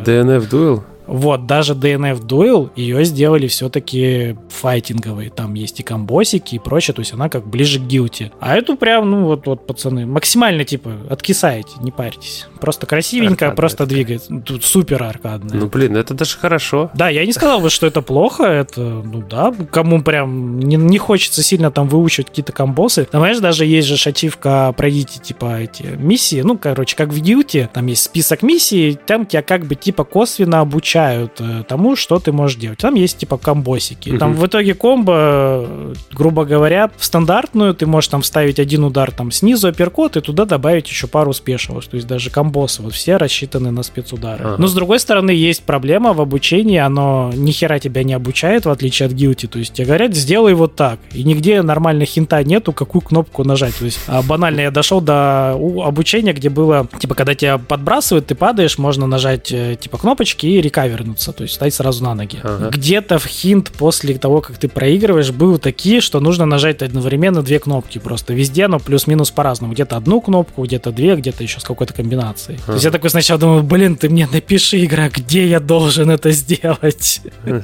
DNF 0.05 0.49
Duel? 0.51 0.83
Вот, 1.09 1.47
даже 1.47 1.73
DNF 1.73 2.21
Duel, 2.25 2.71
ее 2.77 3.03
сделали 3.05 3.49
все-таки 3.49 4.37
файтинговой. 4.51 5.31
Там 5.31 5.55
есть 5.55 5.81
и 5.81 5.83
комбосики 5.83 6.57
и 6.57 6.59
прочее, 6.59 6.95
то 6.95 7.01
есть 7.01 7.15
она 7.15 7.29
как 7.29 7.47
ближе 7.47 7.81
к 7.81 7.83
гилти. 7.83 8.31
А 8.41 8.57
эту 8.57 8.77
прям, 8.77 9.11
ну 9.11 9.25
вот, 9.25 9.47
вот, 9.47 9.67
пацаны, 9.67 10.07
максимально, 10.07 10.65
типа, 10.65 10.93
откисаете, 11.09 11.71
не 11.81 11.91
парьтесь. 11.91 12.47
Просто 12.61 12.87
красивенько, 12.87 13.47
Аркадная 13.47 13.57
просто 13.57 13.87
двигает. 13.87 14.29
Тут 14.45 14.65
супер 14.65 15.03
аркадная. 15.03 15.59
Ну, 15.59 15.67
блин, 15.69 15.97
это 15.97 16.13
даже 16.13 16.37
хорошо. 16.37 16.91
Да, 16.95 17.09
я 17.09 17.25
не 17.25 17.33
сказал 17.33 17.61
бы, 17.61 17.71
что 17.71 17.87
это 17.87 18.03
плохо, 18.03 18.45
это, 18.45 18.81
ну 18.81 19.23
да, 19.29 19.55
кому 19.71 20.03
прям 20.03 20.59
не, 20.59 20.77
не 20.77 20.99
хочется 20.99 21.43
сильно 21.43 21.71
там 21.71 21.89
выучивать 21.89 22.29
какие-то 22.29 22.53
комбосы. 22.53 23.07
Там, 23.11 23.23
знаешь, 23.23 23.39
даже 23.39 23.65
есть 23.65 23.89
же 23.89 23.95
ачивка, 24.09 24.75
пройдите, 24.77 25.21
типа, 25.21 25.61
эти 25.63 25.83
миссии, 25.83 26.43
ну, 26.43 26.59
короче, 26.59 26.97
как 26.97 27.09
в 27.09 27.19
гилте, 27.19 27.71
там 27.73 27.87
есть 27.87 28.03
список 28.03 28.43
миссий, 28.43 28.99
там 29.07 29.25
тебя 29.25 29.43
как 29.43 29.65
бы, 29.65 29.75
типа, 29.75 30.05
косвенно 30.05 30.61
обучают 30.61 30.98
обучают 30.99 31.41
э, 31.41 31.65
тому, 31.67 31.97
что 31.97 32.19
ты 32.19 32.33
можешь 32.33 32.59
делать. 32.59 32.79
Там 32.79 32.95
есть 32.95 33.19
типа 33.19 33.39
комбосики. 33.39 34.11
Угу. 34.11 34.19
Там 34.19 34.35
в 34.35 34.47
итоге 34.47 34.75
комбо, 34.75 35.95
грубо 36.13 36.45
говоря, 36.45 36.91
в 36.97 37.05
стандартную 37.05 37.75
ты 37.75 37.87
можешь 37.87 38.09
там 38.09 38.23
вставить 38.23 38.59
один 38.59 38.85
удар 38.85 39.11
там 39.11 39.31
снизу 39.31 39.69
апперкот 39.69 40.17
и 40.17 40.21
туда 40.21 40.45
добавить 40.45 40.89
еще 40.89 41.07
пару 41.07 41.33
спешилов. 41.33 41.87
То 41.87 41.97
есть 41.97 42.07
даже 42.07 42.31
комбосы 42.31 42.83
вот 42.83 42.95
все 42.95 43.17
рассчитаны 43.17 43.71
на 43.71 43.83
спецудары. 43.83 44.45
Ага. 44.45 44.57
Но 44.59 44.67
с 44.67 44.75
другой 44.75 44.99
стороны 45.01 45.31
есть 45.31 45.63
проблема 45.63 46.13
в 46.13 46.21
обучении, 46.21 46.79
оно 46.79 47.31
ни 47.35 47.51
хера 47.51 47.79
тебя 47.79 48.03
не 48.03 48.15
обучает, 48.15 48.67
в 48.67 48.71
отличие 48.71 49.07
от 49.07 49.13
гилти. 49.13 49.47
То 49.47 49.59
есть 49.59 49.75
тебе 49.75 49.87
говорят, 49.87 50.15
сделай 50.15 50.55
вот 50.55 50.75
так. 50.75 50.99
И 51.13 51.23
нигде 51.25 51.63
нормально 51.63 52.05
хинта 52.05 52.43
нету, 52.45 52.73
какую 52.73 53.03
кнопку 53.03 53.45
нажать. 53.45 53.77
То 53.79 53.85
есть 53.85 54.01
а, 54.07 54.23
банально 54.23 54.63
я 54.63 54.71
дошел 54.71 55.01
до 55.01 55.53
обучения, 55.53 56.33
где 56.33 56.49
было, 56.49 56.87
типа, 56.99 57.15
когда 57.15 57.35
тебя 57.35 57.59
подбрасывают, 57.59 58.27
ты 58.27 58.35
падаешь, 58.35 58.79
можно 58.79 59.07
нажать, 59.07 59.53
э, 59.53 59.77
типа, 59.81 59.99
кнопочки 59.99 60.47
и 60.47 60.61
рекавер 60.61 60.88
вернуться, 60.89 61.33
то 61.33 61.43
есть 61.43 61.53
встать 61.53 61.75
сразу 61.75 62.03
на 62.05 62.15
ноги. 62.15 62.39
Ага. 62.43 62.71
Где-то 62.71 63.19
в 63.19 63.27
хинт 63.27 63.71
после 63.71 64.19
того, 64.19 64.41
как 64.41 64.59
ты 64.59 64.69
проигрываешь, 64.69 65.31
был 65.31 65.59
такие, 65.59 66.01
что 66.01 66.21
нужно 66.21 66.47
нажать 66.47 66.83
одновременно 66.83 67.43
две 67.43 67.59
кнопки 67.59 67.99
просто 67.99 68.35
везде, 68.35 68.69
но 68.69 68.79
плюс-минус 68.79 69.31
по-разному. 69.31 69.73
Где-то 69.73 69.97
одну 69.97 70.21
кнопку, 70.21 70.65
где-то 70.65 70.91
две, 70.93 71.17
где-то 71.17 71.43
еще 71.43 71.61
с 71.61 71.65
какой-то 71.65 71.95
комбинацией. 71.95 72.59
Ага. 72.59 72.67
То 72.67 72.73
есть 72.73 72.85
я 72.85 72.91
такой 72.91 73.11
сначала 73.11 73.41
думаю, 73.41 73.63
блин, 73.63 73.97
ты 73.97 74.09
мне 74.09 74.29
напиши, 74.31 74.85
игра, 74.85 75.09
где 75.09 75.47
я 75.47 75.61
должен 75.61 76.11
это 76.11 76.31
сделать? 76.31 77.21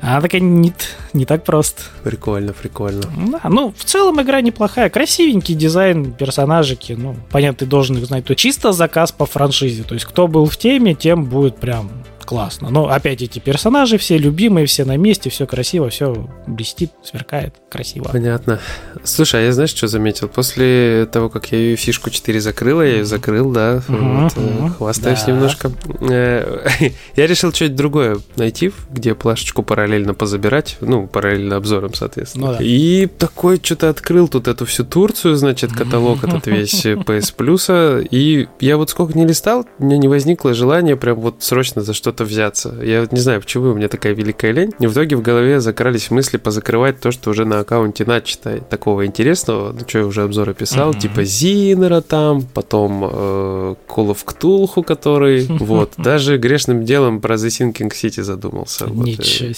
А 0.00 0.20
такая 0.20 0.40
не, 0.40 0.72
не 1.12 1.24
так 1.24 1.44
просто. 1.44 1.82
Прикольно, 2.02 2.52
прикольно. 2.52 3.02
Да, 3.16 3.48
ну, 3.48 3.74
в 3.76 3.84
целом 3.84 4.20
игра 4.20 4.40
неплохая. 4.40 4.90
Красивенький 4.90 5.54
дизайн, 5.54 6.12
персонажики, 6.12 6.92
ну, 6.92 7.16
понятно, 7.30 7.58
ты 7.58 7.66
должен 7.66 7.96
их 7.96 8.06
знать. 8.06 8.24
То 8.24 8.34
чисто 8.34 8.72
заказ 8.72 9.12
по 9.12 9.26
франшизе. 9.26 9.82
То 9.82 9.94
есть 9.94 10.06
кто 10.06 10.26
был 10.26 10.46
в 10.46 10.56
теме, 10.56 10.94
тем 10.94 11.24
будет 11.24 11.56
прям 11.56 11.90
классно. 12.24 12.70
Но 12.70 12.88
опять 12.88 13.22
эти 13.22 13.38
персонажи 13.38 13.98
все 13.98 14.18
любимые, 14.18 14.66
все 14.66 14.84
на 14.84 14.96
месте, 14.96 15.30
все 15.30 15.46
красиво, 15.46 15.90
все 15.90 16.28
блестит, 16.46 16.90
сверкает, 17.02 17.54
красиво. 17.70 18.08
Понятно. 18.10 18.60
Слушай, 19.02 19.42
а 19.42 19.44
я 19.44 19.52
знаешь, 19.52 19.70
что 19.70 19.88
заметил? 19.88 20.28
После 20.28 21.06
того, 21.12 21.28
как 21.28 21.52
я 21.52 21.58
ее 21.58 21.76
фишку 21.76 22.10
4 22.10 22.40
закрыл, 22.40 22.82
я 22.82 22.88
ее 22.88 23.04
закрыл, 23.04 23.50
да, 23.50 23.82
вот, 23.88 24.32
uh-huh. 24.32 24.70
хвастаюсь 24.76 25.22
да. 25.22 25.32
немножко. 25.32 25.72
Э, 26.00 26.60
я 27.16 27.26
решил 27.26 27.52
что-нибудь 27.52 27.76
другое 27.76 28.18
найти, 28.36 28.72
где 28.90 29.14
плашечку 29.14 29.62
параллельно 29.62 30.14
позабирать, 30.14 30.76
ну, 30.80 31.06
параллельно 31.06 31.56
обзором, 31.56 31.94
соответственно. 31.94 32.46
Ну, 32.46 32.52
да. 32.52 32.58
И 32.60 33.06
такой 33.06 33.60
что-то 33.62 33.90
открыл 33.90 34.28
тут 34.28 34.48
эту 34.48 34.66
всю 34.66 34.84
Турцию, 34.84 35.36
значит, 35.36 35.72
каталог 35.72 36.24
этот 36.24 36.46
весь 36.46 36.84
PS 36.84 37.34
Plus, 37.36 38.08
и 38.10 38.48
я 38.60 38.76
вот 38.76 38.90
сколько 38.90 39.16
не 39.18 39.26
листал, 39.26 39.66
у 39.78 39.84
меня 39.84 39.98
не 39.98 40.08
возникло 40.08 40.54
желания 40.54 40.96
прям 40.96 41.20
вот 41.20 41.36
срочно 41.40 41.82
за 41.82 41.92
что 41.92 42.12
чего-то 42.14 42.24
взяться. 42.24 42.74
Я 42.82 43.00
вот 43.00 43.12
не 43.12 43.20
знаю, 43.20 43.40
почему 43.40 43.70
у 43.70 43.74
меня 43.74 43.88
такая 43.88 44.14
великая 44.14 44.52
лень. 44.52 44.72
И 44.78 44.86
в 44.86 44.92
итоге 44.92 45.16
в 45.16 45.22
голове 45.22 45.60
закрались 45.60 46.10
мысли 46.10 46.36
позакрывать 46.36 47.00
то, 47.00 47.10
что 47.10 47.30
уже 47.30 47.44
на 47.44 47.60
аккаунте 47.60 48.04
начато 48.04 48.60
такого 48.60 49.06
интересного. 49.06 49.72
Ну, 49.72 49.80
что 49.86 49.98
я 49.98 50.06
уже 50.06 50.22
обзоры 50.22 50.54
писал, 50.54 50.92
mm-hmm. 50.92 51.00
типа 51.00 51.24
Зинера 51.24 52.00
там, 52.00 52.42
потом 52.42 53.04
э, 53.04 53.74
Call 53.88 54.14
of 54.14 54.18
Cthulhu, 54.24 54.84
который, 54.84 55.46
вот. 55.48 55.94
Даже 55.96 56.38
грешным 56.38 56.84
делом 56.84 57.20
про 57.20 57.34
The 57.34 57.48
Sinking 57.48 57.90
City 57.90 58.22
задумался. 58.22 58.86
Вот. 58.86 59.08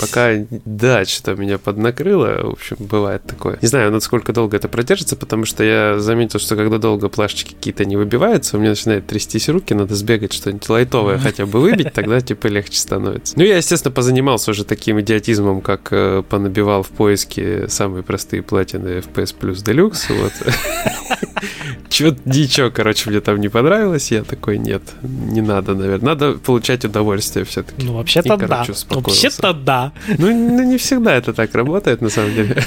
Пока, 0.01 0.33
да, 0.65 1.05
что-то 1.05 1.41
меня 1.41 1.59
поднакрыло, 1.59 2.47
в 2.49 2.53
общем, 2.53 2.77
бывает 2.79 3.23
такое. 3.27 3.59
Не 3.61 3.69
знаю, 3.69 3.93
насколько 3.93 4.33
долго 4.33 4.57
это 4.57 4.69
продержится, 4.69 5.17
потому 5.17 5.45
что 5.45 5.63
я 5.65 5.99
заметил, 5.99 6.39
что 6.39 6.57
когда 6.57 6.79
долго 6.79 7.09
плашечки 7.09 7.55
какие-то 7.55 7.85
не 7.85 7.97
выбиваются, 7.97 8.57
у 8.57 8.61
меня 8.61 8.71
начинает 8.71 9.07
трястись 9.07 9.49
руки, 9.49 9.75
надо 9.75 9.95
сбегать 9.95 10.33
что-нибудь 10.33 10.69
лайтовое 10.69 11.19
хотя 11.19 11.47
бы 11.47 11.61
выбить, 11.61 11.93
тогда 11.93 12.21
типа 12.21 12.46
легче 12.49 12.79
становится. 12.79 13.39
Ну, 13.39 13.45
я, 13.45 13.57
естественно, 13.57 13.93
позанимался 13.93 14.51
уже 14.51 14.65
таким 14.65 15.01
идиотизмом, 15.01 15.61
как 15.61 15.89
э, 15.91 16.23
понабивал 16.29 16.83
в 16.83 16.89
поиске 16.89 17.69
самые 17.69 18.03
простые 18.03 18.43
платины 18.43 19.01
FPS 19.01 19.35
плюс 19.39 19.63
Deluxe, 19.63 20.07
вот. 20.11 20.33
Чего-то 21.89 22.21
ничего, 22.25 22.71
короче, 22.71 23.11
мне 23.11 23.21
там 23.21 23.41
не 23.41 23.49
понравилось. 23.49 24.11
Я 24.11 24.23
такой, 24.23 24.59
нет, 24.59 24.83
не 25.03 25.41
надо, 25.41 25.75
наверное. 25.75 26.15
Надо 26.15 26.33
получать 26.33 26.85
удовольствие 26.85 27.45
все-таки. 27.45 27.87
Ну, 27.87 27.95
вообще-то 27.95 28.35
и, 28.35 28.47
да. 28.47 28.65
Вообще-то 28.91 29.53
да. 29.53 29.93
Ну, 30.19 30.27
ну, 30.27 30.63
не 30.63 30.79
всегда 30.79 31.15
это 31.15 31.33
так 31.33 31.55
работает, 31.55 32.01
на 32.01 32.11
самом 32.11 32.35
деле. 32.35 32.63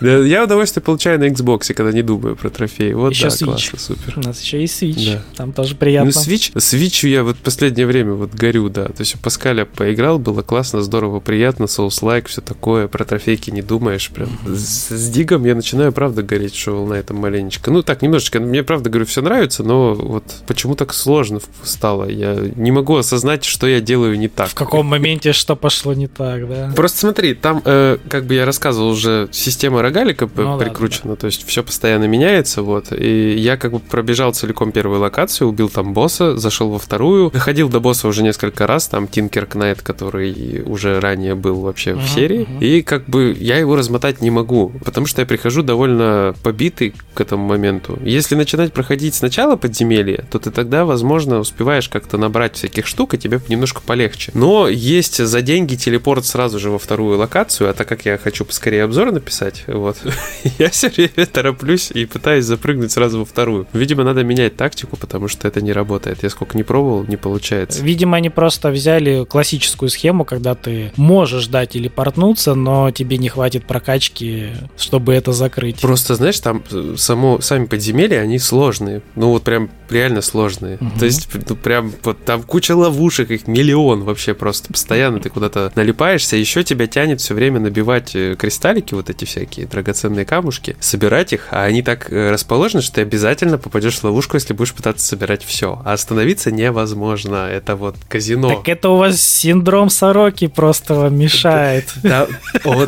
Я 0.00 0.44
удовольствие 0.44 0.82
получаю 0.82 1.18
на 1.18 1.24
Xbox, 1.24 1.72
когда 1.74 1.92
не 1.92 2.02
думаю 2.02 2.36
про 2.36 2.50
трофеи. 2.50 2.92
Вот 2.92 3.12
еще 3.12 3.24
да, 3.24 3.34
Switch. 3.34 3.44
классно, 3.44 3.78
супер. 3.78 4.14
У 4.16 4.20
нас 4.20 4.40
еще 4.42 4.62
и 4.62 4.66
Switch. 4.66 5.14
Да. 5.14 5.22
Там 5.36 5.52
тоже 5.52 5.74
приятно. 5.74 6.12
Ну, 6.14 6.20
Switch, 6.20 6.52
Switch 6.54 7.08
я 7.08 7.22
вот 7.22 7.36
последнее 7.36 7.86
время 7.86 8.12
вот 8.12 8.34
горю, 8.34 8.68
да. 8.68 8.86
То 8.86 9.00
есть 9.00 9.14
у 9.14 9.18
Паскаля 9.18 9.64
поиграл, 9.64 10.18
было 10.18 10.42
классно, 10.42 10.82
здорово, 10.82 11.20
приятно, 11.20 11.64
Souls-like, 11.64 12.28
все 12.28 12.40
такое, 12.40 12.88
про 12.88 13.04
трофейки 13.04 13.50
не 13.50 13.62
думаешь 13.62 14.10
прям. 14.10 14.28
С, 14.46 14.90
с 14.90 15.08
Дигом 15.10 15.44
я 15.44 15.54
начинаю, 15.54 15.92
правда, 15.92 16.22
гореть, 16.22 16.54
что 16.54 16.86
на 16.86 16.94
этом 16.94 17.16
маленечко. 17.16 17.70
Ну, 17.70 17.82
так, 17.86 18.02
немножечко, 18.02 18.40
мне, 18.40 18.62
правда, 18.64 18.90
говорю, 18.90 19.06
все 19.06 19.22
нравится, 19.22 19.62
но 19.62 19.94
вот 19.94 20.24
почему 20.46 20.74
так 20.74 20.92
сложно 20.92 21.40
стало? 21.62 22.08
Я 22.08 22.36
не 22.56 22.72
могу 22.72 22.96
осознать, 22.96 23.44
что 23.44 23.66
я 23.68 23.80
делаю 23.80 24.18
не 24.18 24.28
так. 24.28 24.48
В 24.48 24.54
каком 24.54 24.86
моменте 24.86 25.32
что 25.32 25.54
пошло 25.54 25.94
не 25.94 26.08
так, 26.08 26.48
да? 26.48 26.72
Просто 26.74 26.98
смотри, 26.98 27.34
там, 27.34 27.62
э, 27.64 27.98
как 28.08 28.26
бы 28.26 28.34
я 28.34 28.44
рассказывал 28.44 28.90
уже, 28.90 29.28
система 29.30 29.82
рогалика 29.82 30.28
ну, 30.34 30.58
прикручена, 30.58 31.04
да, 31.04 31.10
да. 31.10 31.16
то 31.16 31.26
есть 31.26 31.46
все 31.46 31.62
постоянно 31.62 32.04
меняется, 32.04 32.62
вот. 32.62 32.90
И 32.90 33.36
я 33.38 33.56
как 33.56 33.72
бы 33.72 33.78
пробежал 33.78 34.34
целиком 34.34 34.72
первую 34.72 35.00
локацию, 35.00 35.48
убил 35.48 35.68
там 35.68 35.94
босса, 35.94 36.36
зашел 36.36 36.70
во 36.70 36.80
вторую, 36.80 37.30
ходил 37.34 37.68
до 37.68 37.78
босса 37.78 38.08
уже 38.08 38.24
несколько 38.24 38.66
раз, 38.66 38.88
там 38.88 39.06
Тинкер 39.06 39.46
Кнайт, 39.46 39.82
который 39.82 40.62
уже 40.66 40.98
ранее 40.98 41.36
был 41.36 41.60
вообще 41.60 41.92
uh-huh, 41.92 42.04
в 42.04 42.08
серии, 42.08 42.40
uh-huh. 42.40 42.64
и 42.64 42.82
как 42.82 43.06
бы 43.06 43.36
я 43.38 43.58
его 43.58 43.76
размотать 43.76 44.20
не 44.20 44.30
могу, 44.30 44.72
потому 44.84 45.06
что 45.06 45.20
я 45.20 45.26
прихожу 45.26 45.62
довольно 45.62 46.34
побитый 46.42 46.94
к 47.14 47.20
этому 47.20 47.46
моменту. 47.46 47.75
Если 48.04 48.34
начинать 48.34 48.72
проходить 48.72 49.14
сначала 49.14 49.56
подземелье, 49.56 50.24
то 50.30 50.38
ты 50.38 50.50
тогда, 50.50 50.84
возможно, 50.84 51.38
успеваешь 51.38 51.88
как-то 51.88 52.18
набрать 52.18 52.56
всяких 52.56 52.86
штук, 52.86 53.14
и 53.14 53.18
тебе 53.18 53.40
немножко 53.48 53.80
полегче. 53.80 54.32
Но 54.34 54.68
есть 54.68 55.24
за 55.24 55.42
деньги 55.42 55.74
телепорт 55.76 56.24
сразу 56.26 56.58
же 56.58 56.70
во 56.70 56.78
вторую 56.78 57.18
локацию, 57.18 57.70
а 57.70 57.74
так 57.74 57.88
как 57.88 58.04
я 58.04 58.18
хочу 58.18 58.44
поскорее 58.44 58.84
обзор 58.84 59.12
написать, 59.12 59.64
вот, 59.66 59.98
я 60.58 60.70
все 60.70 60.88
время 60.88 61.26
тороплюсь 61.26 61.90
и 61.90 62.06
пытаюсь 62.06 62.44
запрыгнуть 62.44 62.92
сразу 62.92 63.18
во 63.18 63.24
вторую. 63.24 63.66
Видимо, 63.72 64.04
надо 64.04 64.24
менять 64.24 64.56
тактику, 64.56 64.96
потому 64.96 65.28
что 65.28 65.48
это 65.48 65.60
не 65.60 65.72
работает. 65.72 66.22
Я 66.22 66.30
сколько 66.30 66.56
не 66.56 66.62
пробовал, 66.64 67.04
не 67.04 67.16
получается. 67.16 67.82
Видимо, 67.82 68.16
они 68.16 68.30
просто 68.30 68.70
взяли 68.70 69.24
классическую 69.24 69.88
схему, 69.88 70.24
когда 70.24 70.54
ты 70.54 70.92
можешь 70.96 71.46
дать 71.46 71.76
или 71.76 71.88
портнуться, 71.88 72.54
но 72.54 72.90
тебе 72.90 73.18
не 73.18 73.28
хватит 73.28 73.66
прокачки, 73.66 74.48
чтобы 74.76 75.14
это 75.14 75.32
закрыть. 75.32 75.80
Просто, 75.80 76.14
знаешь, 76.14 76.40
там 76.40 76.62
э, 76.70 76.94
само, 76.96 77.40
сами 77.40 77.65
подземелья, 77.66 78.20
они 78.20 78.38
сложные. 78.38 79.02
Ну, 79.14 79.30
вот 79.30 79.42
прям 79.42 79.70
реально 79.88 80.22
сложные. 80.22 80.76
Угу. 80.80 80.98
То 80.98 81.04
есть, 81.04 81.28
ну, 81.48 81.56
прям 81.56 81.92
вот 82.02 82.24
там 82.24 82.42
куча 82.42 82.74
ловушек, 82.74 83.30
их 83.30 83.46
миллион 83.46 84.04
вообще 84.04 84.34
просто. 84.34 84.72
Постоянно 84.72 85.20
ты 85.20 85.28
куда-то 85.30 85.72
налипаешься, 85.74 86.36
еще 86.36 86.64
тебя 86.64 86.86
тянет 86.86 87.20
все 87.20 87.34
время 87.34 87.60
набивать 87.60 88.14
э, 88.14 88.36
кристаллики, 88.38 88.94
вот 88.94 89.10
эти 89.10 89.24
всякие 89.24 89.66
драгоценные 89.66 90.24
камушки, 90.24 90.76
собирать 90.80 91.32
их, 91.32 91.48
а 91.50 91.64
они 91.64 91.82
так 91.82 92.12
э, 92.12 92.30
расположены, 92.30 92.82
что 92.82 92.96
ты 92.96 93.00
обязательно 93.02 93.58
попадешь 93.58 93.98
в 93.98 94.04
ловушку, 94.04 94.36
если 94.36 94.54
будешь 94.54 94.72
пытаться 94.72 95.06
собирать 95.06 95.44
все. 95.44 95.80
А 95.84 95.92
остановиться 95.92 96.50
невозможно. 96.50 97.48
Это 97.48 97.76
вот 97.76 97.96
казино. 98.08 98.48
Так 98.48 98.68
это 98.68 98.90
у 98.90 98.96
вас 98.96 99.20
синдром 99.20 99.90
сороки 99.90 100.46
просто 100.46 100.94
вам 100.94 101.18
мешает. 101.18 101.92
Да, 102.02 102.28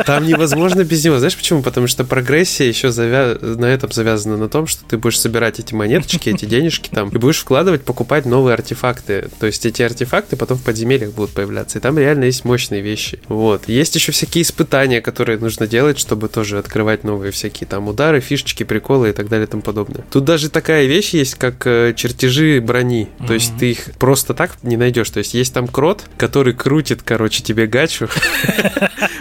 там 0.06 0.26
невозможно 0.26 0.84
без 0.84 1.04
него. 1.04 1.18
Знаешь 1.18 1.36
почему? 1.36 1.62
Потому 1.62 1.86
что 1.86 2.04
прогрессия 2.04 2.68
еще 2.68 2.90
завя... 2.90 3.36
на 3.40 3.66
этом 3.66 3.90
завязана 3.90 4.36
на 4.36 4.48
том, 4.48 4.66
что 4.68 4.84
ты 4.84 4.98
будешь 4.98 5.18
собирать 5.18 5.58
эти 5.58 5.74
монеточки, 5.74 6.28
эти 6.30 6.44
денежки 6.44 6.88
там, 6.90 7.08
и 7.08 7.18
будешь 7.18 7.38
вкладывать, 7.38 7.82
покупать 7.82 8.26
новые 8.26 8.54
артефакты. 8.54 9.28
То 9.38 9.46
есть 9.46 9.66
эти 9.66 9.82
артефакты 9.82 10.36
потом 10.36 10.58
в 10.58 10.62
подземельях 10.62 11.12
будут 11.12 11.30
появляться. 11.30 11.78
И 11.78 11.80
там 11.80 11.98
реально 11.98 12.24
есть 12.24 12.44
мощные 12.44 12.80
вещи. 12.80 13.20
Вот. 13.28 13.68
Есть 13.68 13.94
еще 13.94 14.12
всякие 14.12 14.42
испытания, 14.42 15.00
которые 15.00 15.38
нужно 15.38 15.66
делать, 15.66 15.98
чтобы 15.98 16.28
тоже 16.28 16.58
открывать 16.58 17.04
новые 17.04 17.32
всякие 17.32 17.66
там 17.66 17.88
удары, 17.88 18.20
фишечки, 18.20 18.64
приколы 18.64 19.10
и 19.10 19.12
так 19.12 19.28
далее 19.28 19.46
и 19.46 19.50
тому 19.50 19.62
подобное. 19.62 20.04
Тут 20.10 20.24
даже 20.24 20.50
такая 20.50 20.86
вещь 20.86 21.10
есть, 21.10 21.34
как 21.34 21.66
э, 21.66 21.94
чертежи 21.96 22.60
брони. 22.60 23.08
То 23.26 23.34
есть 23.34 23.52
ты 23.58 23.72
их 23.72 23.90
просто 23.98 24.34
так 24.34 24.62
не 24.62 24.76
найдешь. 24.76 25.10
То 25.10 25.18
есть 25.18 25.34
есть 25.34 25.54
там 25.54 25.66
крот, 25.68 26.04
который 26.16 26.54
крутит, 26.54 27.02
короче, 27.02 27.42
тебе 27.42 27.66
гачу. 27.66 28.08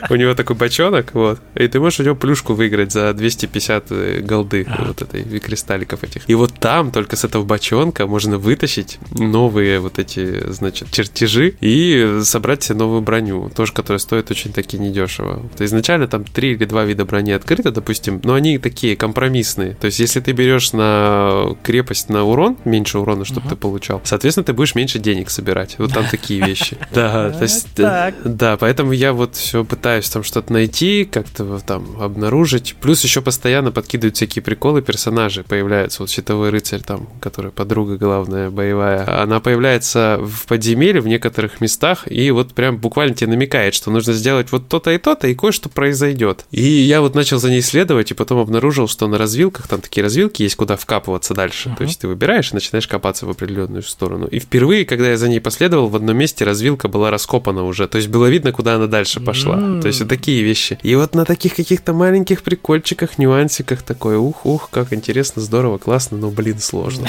У 0.10 0.16
него 0.16 0.34
такой 0.34 0.56
бочонок, 0.56 1.14
вот. 1.14 1.40
И 1.56 1.68
ты 1.68 1.80
можешь 1.80 2.00
у 2.00 2.04
него 2.04 2.16
плюшку 2.16 2.54
выиграть 2.54 2.92
за 2.92 3.14
250 3.14 3.86
э, 3.90 4.20
голды, 4.22 4.68
вот 4.80 5.02
этой 5.02 5.22
кристалликов 5.40 6.04
этих. 6.04 6.30
И 6.30 6.36
вот 6.36 6.54
там 6.60 6.92
только 6.92 7.16
с 7.16 7.24
этого 7.24 7.44
бочонка 7.44 8.08
можно 8.08 8.38
вытащить 8.38 9.00
новые 9.12 9.80
вот 9.80 10.00
эти, 10.00 10.52
значит, 10.52 10.92
чертежи 10.92 11.56
и 11.62 12.20
собрать 12.24 12.64
себе 12.64 12.80
новую 12.80 13.02
броню, 13.02 13.50
тоже, 13.50 13.74
которая 13.74 14.00
стоит 14.00 14.32
очень 14.32 14.54
таки 14.54 14.78
недешево. 14.78 15.42
Изначально 15.60 16.08
там 16.08 16.24
три 16.24 16.54
или 16.54 16.66
два 16.66 16.84
вида 16.84 17.06
брони 17.06 17.32
открыто, 17.32 17.72
допустим, 17.72 18.22
но 18.24 18.34
они 18.34 18.58
такие 18.58 18.96
компромиссные. 18.96 19.76
То 19.76 19.86
есть, 19.86 20.00
если 20.00 20.20
ты 20.20 20.32
берешь 20.32 20.74
на 20.74 21.56
крепость 21.64 22.10
на 22.10 22.24
урон, 22.24 22.58
меньше 22.66 23.00
урона, 23.00 23.26
чтобы 23.26 23.42
угу. 23.42 23.50
ты 23.50 23.56
получал, 23.56 24.02
соответственно, 24.04 24.46
ты 24.46 24.54
будешь 24.54 24.76
меньше 24.76 25.00
денег 25.00 25.30
собирать. 25.30 25.76
Вот 25.78 25.94
там 25.94 26.06
такие 26.10 26.44
вещи. 26.44 26.78
Да, 26.98 27.30
то 27.32 27.44
есть, 27.44 27.68
да, 27.76 28.58
поэтому 28.58 28.92
я 28.92 29.14
вот 29.14 29.36
все 29.36 29.64
пытаюсь 29.64 30.10
там 30.10 30.24
что-то 30.24 30.52
найти, 30.52 31.06
как-то 31.06 31.60
там 31.60 32.02
обнаружить. 32.02 32.76
Плюс 32.80 33.04
еще 33.04 33.22
постоянно 33.22 33.72
подкидывают 33.72 34.16
всякие 34.16 34.42
приколы, 34.42 34.82
персонажи 34.82 35.27
появляются. 35.44 36.04
Вот 36.04 36.10
щитовой 36.10 36.50
рыцарь 36.50 36.82
там, 36.82 37.08
которая 37.22 37.52
подруга 37.52 37.98
главная 37.98 38.50
боевая, 38.50 39.22
она 39.22 39.40
появляется 39.40 40.20
в 40.22 40.46
подземелье 40.48 41.02
в 41.02 41.08
некоторых 41.08 41.62
местах 41.62 42.10
и 42.12 42.32
вот 42.32 42.54
прям 42.54 42.78
буквально 42.78 43.16
тебе 43.16 43.32
намекает, 43.32 43.74
что 43.74 43.92
нужно 43.92 44.14
сделать 44.14 44.52
вот 44.52 44.68
то-то 44.68 44.92
и 44.92 44.98
то-то, 44.98 45.28
и 45.28 45.36
кое-что 45.36 45.70
произойдет. 45.70 46.46
И 46.52 46.62
я 46.62 47.02
вот 47.02 47.16
начал 47.16 47.40
за 47.40 47.50
ней 47.50 47.60
исследовать, 47.60 48.12
и 48.12 48.14
потом 48.14 48.40
обнаружил, 48.40 48.88
что 48.88 49.08
на 49.08 49.18
развилках, 49.18 49.68
там 49.68 49.82
такие 49.82 50.04
развилки 50.04 50.44
есть, 50.44 50.56
куда 50.56 50.76
вкапываться 50.76 51.34
дальше. 51.34 51.70
Uh-huh. 51.70 51.78
То 51.78 51.84
есть 51.84 52.00
ты 52.00 52.08
выбираешь 52.08 52.52
и 52.52 52.56
начинаешь 52.56 52.88
копаться 52.88 53.26
в 53.26 53.30
определенную 53.30 53.84
сторону. 53.84 54.28
И 54.28 54.40
впервые, 54.40 54.86
когда 54.86 55.10
я 55.10 55.18
за 55.18 55.30
ней 55.30 55.40
последовал, 55.40 55.88
в 55.88 55.96
одном 55.96 56.18
месте 56.18 56.46
развилка 56.46 56.88
была 56.88 57.12
раскопана 57.12 57.64
уже. 57.64 57.88
То 57.88 57.98
есть 57.98 58.10
было 58.10 58.28
видно, 58.28 58.52
куда 58.52 58.76
она 58.76 58.88
дальше 58.88 59.20
пошла. 59.20 59.58
Mm. 59.58 59.82
То 59.82 59.88
есть 59.88 60.00
вот 60.00 60.10
такие 60.10 60.44
вещи. 60.44 60.80
И 60.84 60.96
вот 60.96 61.16
на 61.16 61.26
таких 61.26 61.56
каких-то 61.56 61.94
маленьких 61.94 62.44
прикольчиках, 62.44 63.18
нюансиках 63.18 63.82
такой, 63.82 64.18
ух-ух, 64.18 64.70
как 64.72 64.94
интересно, 64.94 65.07
здорово, 65.42 65.78
классно, 65.78 66.18
но, 66.18 66.30
блин, 66.30 66.60
сложно. 66.60 67.08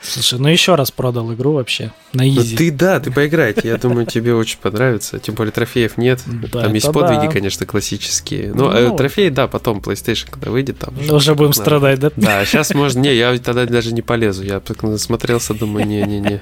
Слушай, 0.00 0.38
ну 0.38 0.48
еще 0.48 0.76
раз 0.76 0.90
продал 0.90 1.32
игру 1.34 1.52
вообще 1.54 1.92
на 2.12 2.28
изи. 2.28 2.52
Ну, 2.52 2.56
ты 2.56 2.70
да, 2.70 3.00
ты 3.00 3.10
поиграть. 3.10 3.64
Я 3.64 3.76
думаю, 3.76 4.06
тебе 4.06 4.34
очень 4.34 4.58
понравится. 4.58 5.18
Тем 5.18 5.34
более 5.34 5.52
трофеев 5.52 5.98
нет. 5.98 6.20
Да, 6.26 6.62
там 6.62 6.74
есть 6.74 6.92
подвиги, 6.92 7.26
да. 7.26 7.32
конечно, 7.32 7.66
классические. 7.66 8.52
Но 8.54 8.70
ну, 8.70 8.72
э, 8.72 8.96
трофеи, 8.96 9.30
да, 9.30 9.48
потом 9.48 9.78
PlayStation, 9.78 10.30
когда 10.30 10.50
выйдет, 10.50 10.78
там. 10.78 10.96
Уже, 10.98 11.14
уже 11.14 11.34
будем 11.34 11.52
страдать, 11.52 11.98
да? 11.98 12.12
Да, 12.16 12.44
сейчас 12.44 12.72
можно. 12.72 13.00
Не, 13.00 13.14
я 13.14 13.36
тогда 13.38 13.66
даже 13.66 13.92
не 13.92 14.02
полезу. 14.02 14.44
Я 14.44 14.62
смотрелся, 14.96 15.54
думаю, 15.54 15.86
не-не-не. 15.86 16.40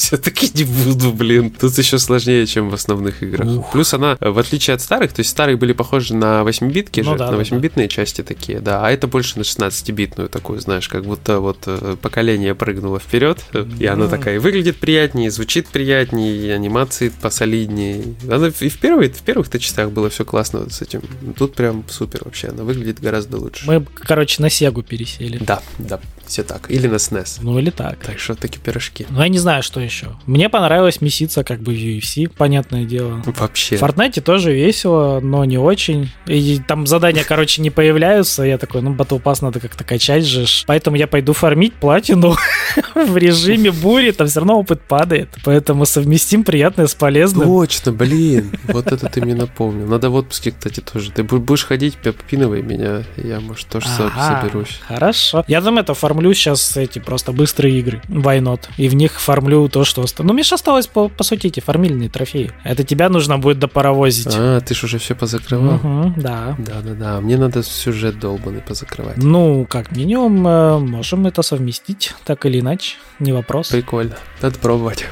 Все-таки 0.00 0.50
не 0.54 0.64
буду, 0.64 1.12
блин. 1.12 1.50
Тут 1.50 1.76
еще 1.76 1.98
сложнее, 1.98 2.46
чем 2.46 2.70
в 2.70 2.74
основных 2.74 3.22
играх. 3.22 3.46
Ух. 3.46 3.72
Плюс 3.72 3.92
она, 3.92 4.16
в 4.18 4.38
отличие 4.38 4.74
от 4.74 4.80
старых, 4.80 5.12
то 5.12 5.20
есть 5.20 5.28
старые 5.28 5.58
были 5.58 5.74
похожи 5.74 6.14
на 6.14 6.40
8-битки 6.40 7.00
ну, 7.00 7.12
же, 7.12 7.18
да, 7.18 7.30
на 7.30 7.36
8-битные 7.36 7.84
да. 7.84 7.88
части 7.88 8.22
такие, 8.22 8.60
да, 8.60 8.86
а 8.86 8.90
это 8.90 9.06
больше 9.06 9.38
на 9.38 9.42
16-битную 9.42 10.30
такую, 10.30 10.58
знаешь, 10.60 10.88
как 10.88 11.04
будто 11.04 11.40
вот 11.40 11.58
э, 11.66 11.96
поколение 12.00 12.54
прыгнуло 12.54 12.98
вперед, 12.98 13.44
и 13.78 13.84
она 13.84 14.08
такая 14.08 14.40
выглядит 14.40 14.78
приятнее, 14.78 15.30
звучит 15.30 15.68
приятнее, 15.68 16.46
и 16.46 16.48
анимации 16.48 17.10
посолиднее. 17.10 18.02
Она 18.26 18.46
и 18.46 18.68
в, 18.70 18.78
первой, 18.78 19.10
в 19.10 19.20
первых-то 19.20 19.58
частях 19.58 19.90
было 19.90 20.08
все 20.08 20.24
классно 20.24 20.70
с 20.70 20.80
этим. 20.80 21.02
Тут 21.36 21.54
прям 21.54 21.84
супер 21.90 22.22
вообще, 22.24 22.48
она 22.48 22.64
выглядит 22.64 23.00
гораздо 23.00 23.36
лучше. 23.36 23.66
Мы, 23.66 23.84
короче, 23.94 24.40
на 24.40 24.48
Сегу 24.48 24.82
пересели. 24.82 25.36
Да, 25.38 25.62
да, 25.78 26.00
все 26.30 26.44
так. 26.44 26.70
Или 26.70 26.86
на 26.86 26.94
SNES. 26.94 27.40
Ну 27.42 27.58
или 27.58 27.70
так. 27.70 27.98
Так 27.98 28.18
что 28.20 28.36
такие 28.36 28.60
пирожки. 28.60 29.04
Ну 29.10 29.20
я 29.20 29.28
не 29.28 29.38
знаю, 29.38 29.64
что 29.64 29.80
еще. 29.90 30.16
Мне 30.26 30.48
понравилось 30.48 31.00
меситься 31.00 31.44
как 31.44 31.60
бы 31.60 31.72
в 31.72 31.76
UFC, 31.76 32.28
понятное 32.28 32.84
дело. 32.84 33.22
Вообще. 33.26 33.76
В 33.76 33.82
Fortnite 33.82 34.20
тоже 34.20 34.52
весело, 34.52 35.20
но 35.20 35.44
не 35.44 35.58
очень. 35.58 36.10
И 36.26 36.60
там 36.66 36.86
задания, 36.86 37.24
короче, 37.24 37.60
не 37.60 37.70
появляются. 37.70 38.42
Я 38.42 38.56
такой, 38.58 38.82
ну, 38.82 38.94
Battle 38.94 39.22
Pass 39.22 39.38
надо 39.42 39.60
как-то 39.60 39.84
качать 39.84 40.24
же. 40.24 40.46
Поэтому 40.66 40.96
я 40.96 41.06
пойду 41.06 41.32
фармить 41.32 41.74
платину 41.74 42.36
в 42.94 43.16
режиме 43.16 43.70
бури, 43.70 44.12
там 44.12 44.28
все 44.28 44.40
равно 44.40 44.58
опыт 44.58 44.80
падает. 44.82 45.28
Поэтому 45.44 45.84
совместим 45.84 46.44
приятное 46.44 46.86
с 46.86 46.94
полезным. 46.94 47.46
Точно, 47.46 47.92
блин. 47.92 48.52
Вот 48.64 48.86
это 48.86 49.08
ты 49.08 49.20
мне 49.20 49.34
напомнил. 49.34 49.86
Надо 49.86 50.10
в 50.10 50.14
отпуске, 50.14 50.52
кстати, 50.52 50.80
тоже. 50.80 51.10
Ты 51.10 51.22
будешь 51.24 51.64
ходить, 51.64 51.96
попинывай 51.96 52.62
меня. 52.62 53.02
Я, 53.16 53.40
может, 53.40 53.68
тоже 53.68 53.86
Ага, 53.98 54.40
соберусь. 54.42 54.80
Хорошо. 54.86 55.44
Я 55.48 55.60
там 55.60 55.78
это 55.78 55.94
фармлю 55.94 56.32
сейчас 56.34 56.76
эти 56.76 56.98
просто 56.98 57.32
быстрые 57.32 57.78
игры. 57.78 58.00
Why 58.08 58.40
not? 58.40 58.60
И 58.76 58.88
в 58.88 58.94
них 58.94 59.20
фармлю 59.20 59.68
то, 59.70 59.84
что... 59.84 60.02
оста- 60.02 60.22
Ну, 60.22 60.32
мне 60.34 60.42
же 60.42 60.54
осталось, 60.54 60.86
по, 60.86 61.08
по 61.08 61.24
сути, 61.24 61.46
эти 61.46 61.60
фармильные 61.60 62.08
трофеи. 62.10 62.52
Это 62.64 62.84
тебя 62.84 63.08
нужно 63.08 63.38
будет 63.38 63.58
допаровозить. 63.58 64.28
А, 64.36 64.60
ты 64.60 64.74
ж 64.74 64.84
уже 64.84 64.98
все 64.98 65.14
позакрывал. 65.14 65.74
Мгм, 65.74 66.14
да. 66.20 66.56
Да-да-да, 66.58 67.20
мне 67.20 67.36
надо 67.38 67.62
сюжет 67.62 68.18
долбанный 68.18 68.60
позакрывать. 68.60 69.16
Ну, 69.16 69.64
как 69.68 69.92
минимум, 69.96 70.46
э, 70.46 70.78
можем 70.78 71.26
это 71.26 71.42
совместить, 71.42 72.14
так 72.24 72.44
или 72.46 72.60
иначе, 72.60 72.96
не 73.18 73.32
вопрос. 73.32 73.68
Прикольно. 73.68 74.16
Надо 74.42 74.58
пробовать. 74.58 75.06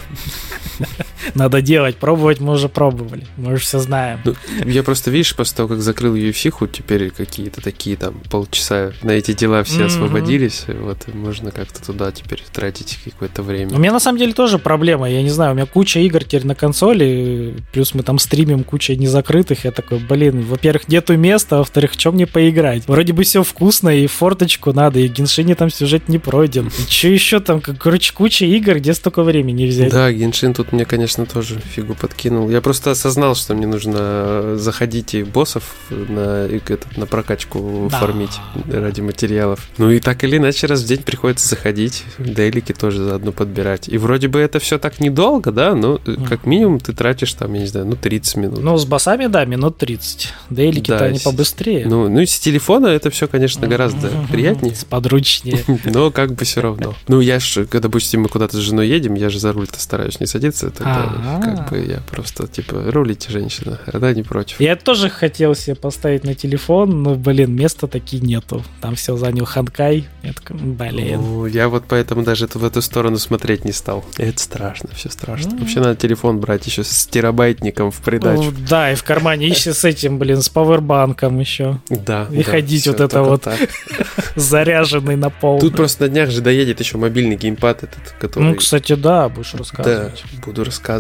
Надо 1.35 1.63
делать, 1.63 1.97
пробовать 1.97 2.41
мы 2.41 2.55
уже 2.55 2.69
пробовали, 2.69 3.27
мы 3.37 3.55
уже 3.55 3.63
все 3.63 3.79
знаем. 3.79 4.21
Ну, 4.25 4.35
я 4.65 4.83
просто, 4.83 5.11
видишь, 5.11 5.35
после 5.35 5.57
того, 5.57 5.69
как 5.69 5.81
закрыл 5.81 6.15
UFC, 6.15 6.51
теперь 6.73 7.11
какие-то 7.11 7.61
такие 7.61 7.97
там 7.97 8.15
полчаса 8.31 8.93
на 9.03 9.13
эти 9.13 9.33
дела 9.33 9.63
все 9.65 9.87
освободились, 9.87 10.65
вот 10.69 11.13
можно 11.15 11.51
как-то 11.51 11.85
туда 11.85 12.11
теперь 12.13 12.43
тратить 12.53 12.99
какое-то 13.05 13.43
У 13.43 13.45
время. 13.45 13.77
меня 13.77 13.93
на 13.93 14.01
самом 14.01 14.19
деле 14.19 14.33
тоже 14.33 14.59
проблема, 14.59 15.11
я 15.11 15.23
не 15.23 15.31
знаю, 15.31 15.53
у 15.53 15.55
меня 15.55 15.67
куча 15.67 16.01
игр 16.01 16.25
теперь 16.25 16.47
на 16.47 16.55
консоли, 16.55 17.57
плюс 17.73 17.95
мы 17.95 18.03
там 18.03 18.19
стримим 18.19 18.65
куча 18.65 18.97
незакрытых, 18.97 19.65
я 19.65 19.71
такой, 19.71 19.99
блин, 19.99 20.43
во-первых, 20.43 20.89
нету 20.89 21.17
места, 21.17 21.57
а 21.57 21.59
во-вторых, 21.59 21.93
в 21.93 21.97
чем 21.97 22.15
мне 22.15 22.27
поиграть? 22.27 22.87
Вроде 22.87 23.13
бы 23.13 23.25
все 23.25 23.43
вкусно, 23.43 23.91
и 23.91 24.07
форточку 24.07 24.73
надо, 24.73 25.01
и 25.01 25.09
Геншине 25.09 25.55
там 25.55 25.71
сюжет 25.71 26.09
не 26.09 26.19
пройден. 26.19 26.69
И 26.69 26.91
что 26.91 27.09
еще 27.09 27.41
там, 27.41 27.61
короче, 27.61 28.13
куча 28.13 28.45
игр, 28.45 28.77
где 28.77 28.95
столько 28.95 29.23
времени 29.23 29.67
взять? 29.67 29.91
Да, 29.91 30.13
Геншин 30.13 30.55
тут 30.55 30.73
мне, 30.73 30.85
конечно, 30.85 31.18
тоже 31.27 31.59
фигу 31.61 31.95
подкинул. 31.95 32.49
Я 32.51 32.61
просто 32.61 32.91
осознал, 32.93 33.35
что 33.35 33.55
мне 33.55 33.67
нужно 33.67 34.57
заходить 34.57 35.15
и 35.15 35.23
боссов 35.23 35.75
на, 35.91 36.47
и 36.47 36.57
этот, 36.59 36.97
на 36.97 37.07
прокачку 37.07 37.89
Да. 37.91 37.99
фармить 37.99 38.39
ради 38.71 39.01
материалов. 39.01 39.69
Ну 39.79 39.91
и 39.91 40.01
так 40.01 40.23
или 40.25 40.37
иначе 40.37 40.67
раз 40.67 40.83
в 40.83 40.87
день 40.87 41.03
приходится 41.03 41.49
заходить, 41.49 42.05
дейлики 42.19 42.73
тоже 42.73 43.03
заодно 43.03 43.33
подбирать. 43.33 43.89
И 43.89 43.99
вроде 43.99 44.29
бы 44.29 44.39
это 44.41 44.59
все 44.59 44.79
так 44.79 45.01
недолго, 45.01 45.53
да, 45.53 45.75
но 45.75 46.01
э, 46.07 46.17
как 46.29 46.47
минимум 46.47 46.81
ты 46.81 46.93
тратишь 46.93 47.33
там, 47.35 47.53
я 47.55 47.61
не 47.61 47.67
знаю, 47.67 47.87
ну 47.87 47.97
30 47.97 48.37
минут. 48.37 48.59
Ну, 48.63 48.77
с 48.77 48.85
боссами, 48.85 49.27
да, 49.27 49.45
минут 49.45 49.79
30. 49.79 50.33
Дейлики-то 50.51 50.99
Да, 50.99 51.05
они 51.07 51.19
побыстрее. 51.19 51.87
Ну, 51.87 52.09
ну 52.09 52.21
и 52.21 52.27
с 52.27 52.39
телефона 52.39 52.89
это 52.89 53.11
все, 53.11 53.29
конечно, 53.29 53.67
гораздо 53.67 54.09
Мгм. 54.09 54.27
приятнее. 54.29 54.75
Сподручнее. 54.75 55.65
Но 55.85 56.11
как 56.11 56.33
бы 56.35 56.45
все 56.45 56.61
равно. 56.61 56.95
Ну, 57.09 57.21
я 57.21 57.41
ж, 57.41 57.65
когда, 57.65 57.89
допустим, 57.89 58.23
мы 58.23 58.29
куда-то 58.29 58.57
с 58.57 58.61
женой 58.61 58.89
едем, 58.89 59.15
я 59.15 59.31
же 59.31 59.39
за 59.39 59.53
руль-то 59.53 59.81
стараюсь 59.81 60.21
не 60.21 60.27
садиться, 60.27 60.71
тогда 60.71 61.08
Как 61.43 61.71
бы 61.71 61.79
я 61.79 62.01
просто, 62.11 62.47
типа, 62.47 62.85
рулите, 62.91 63.31
женщина, 63.31 63.79
она 63.93 64.13
не 64.13 64.23
против. 64.23 64.61
Я 64.61 64.77
тоже 64.77 65.09
хотел 65.09 65.55
себе 65.55 65.77
поставить 65.77 66.25
на 66.25 66.35
телефон, 66.35 67.03
но, 67.03 67.15
блин, 67.15 67.55
места 67.55 67.87
таки 67.87 68.21
нету. 68.21 68.65
Там 68.81 68.95
все 68.95 69.17
занял 69.17 69.45
Ханкай. 69.45 70.07
Я 70.23 70.33
такой, 70.33 70.57
блин. 70.57 71.21
Ну, 71.21 71.47
я 71.47 71.69
вот 71.69 71.85
поэтому 71.89 72.23
даже 72.23 72.47
в 72.47 72.65
эту 72.65 72.83
сторону 72.83 73.19
смотреть 73.19 73.65
не 73.65 73.73
стал. 73.73 74.05
Это 74.17 74.41
страшно, 74.41 74.91
все 74.95 75.11
страшно. 75.11 75.57
Вообще 75.59 75.81
надо 75.81 75.97
телефон 75.97 76.41
брать 76.41 76.67
еще 76.67 76.85
с 76.85 77.07
терабайтником 77.07 77.91
в 77.91 78.01
придачу. 78.01 78.43
Ну, 78.43 78.53
Да, 78.69 78.93
и 78.93 78.95
в 78.95 79.05
кармане 79.05 79.49
еще 79.49 79.73
с 79.75 79.85
этим, 79.85 80.19
блин, 80.19 80.43
с 80.43 80.49
пауэрбанком 80.49 81.39
еще. 81.41 81.79
Да. 81.89 82.27
и 82.31 82.43
да, 82.43 82.51
ходить 82.51 82.87
вот 82.87 83.01
это 83.01 83.23
вот. 83.23 83.43
так. 83.43 83.59
Заряженный 84.37 85.17
на 85.17 85.31
пол. 85.31 85.61
Тут 85.61 85.77
просто 85.77 86.05
на 86.05 86.09
днях 86.09 86.31
же 86.31 86.41
доедет 86.41 86.81
еще 86.81 86.99
мобильный 86.99 87.37
геймпад 87.37 87.85
этот, 87.85 88.15
который... 88.21 88.45
Ну, 88.45 88.55
кстати, 88.55 88.95
да, 88.95 89.29
будешь 89.29 89.53
Да, 89.53 89.59
рассказывать. 89.59 90.25
буду 90.45 90.65
рассказывать. 90.65 90.98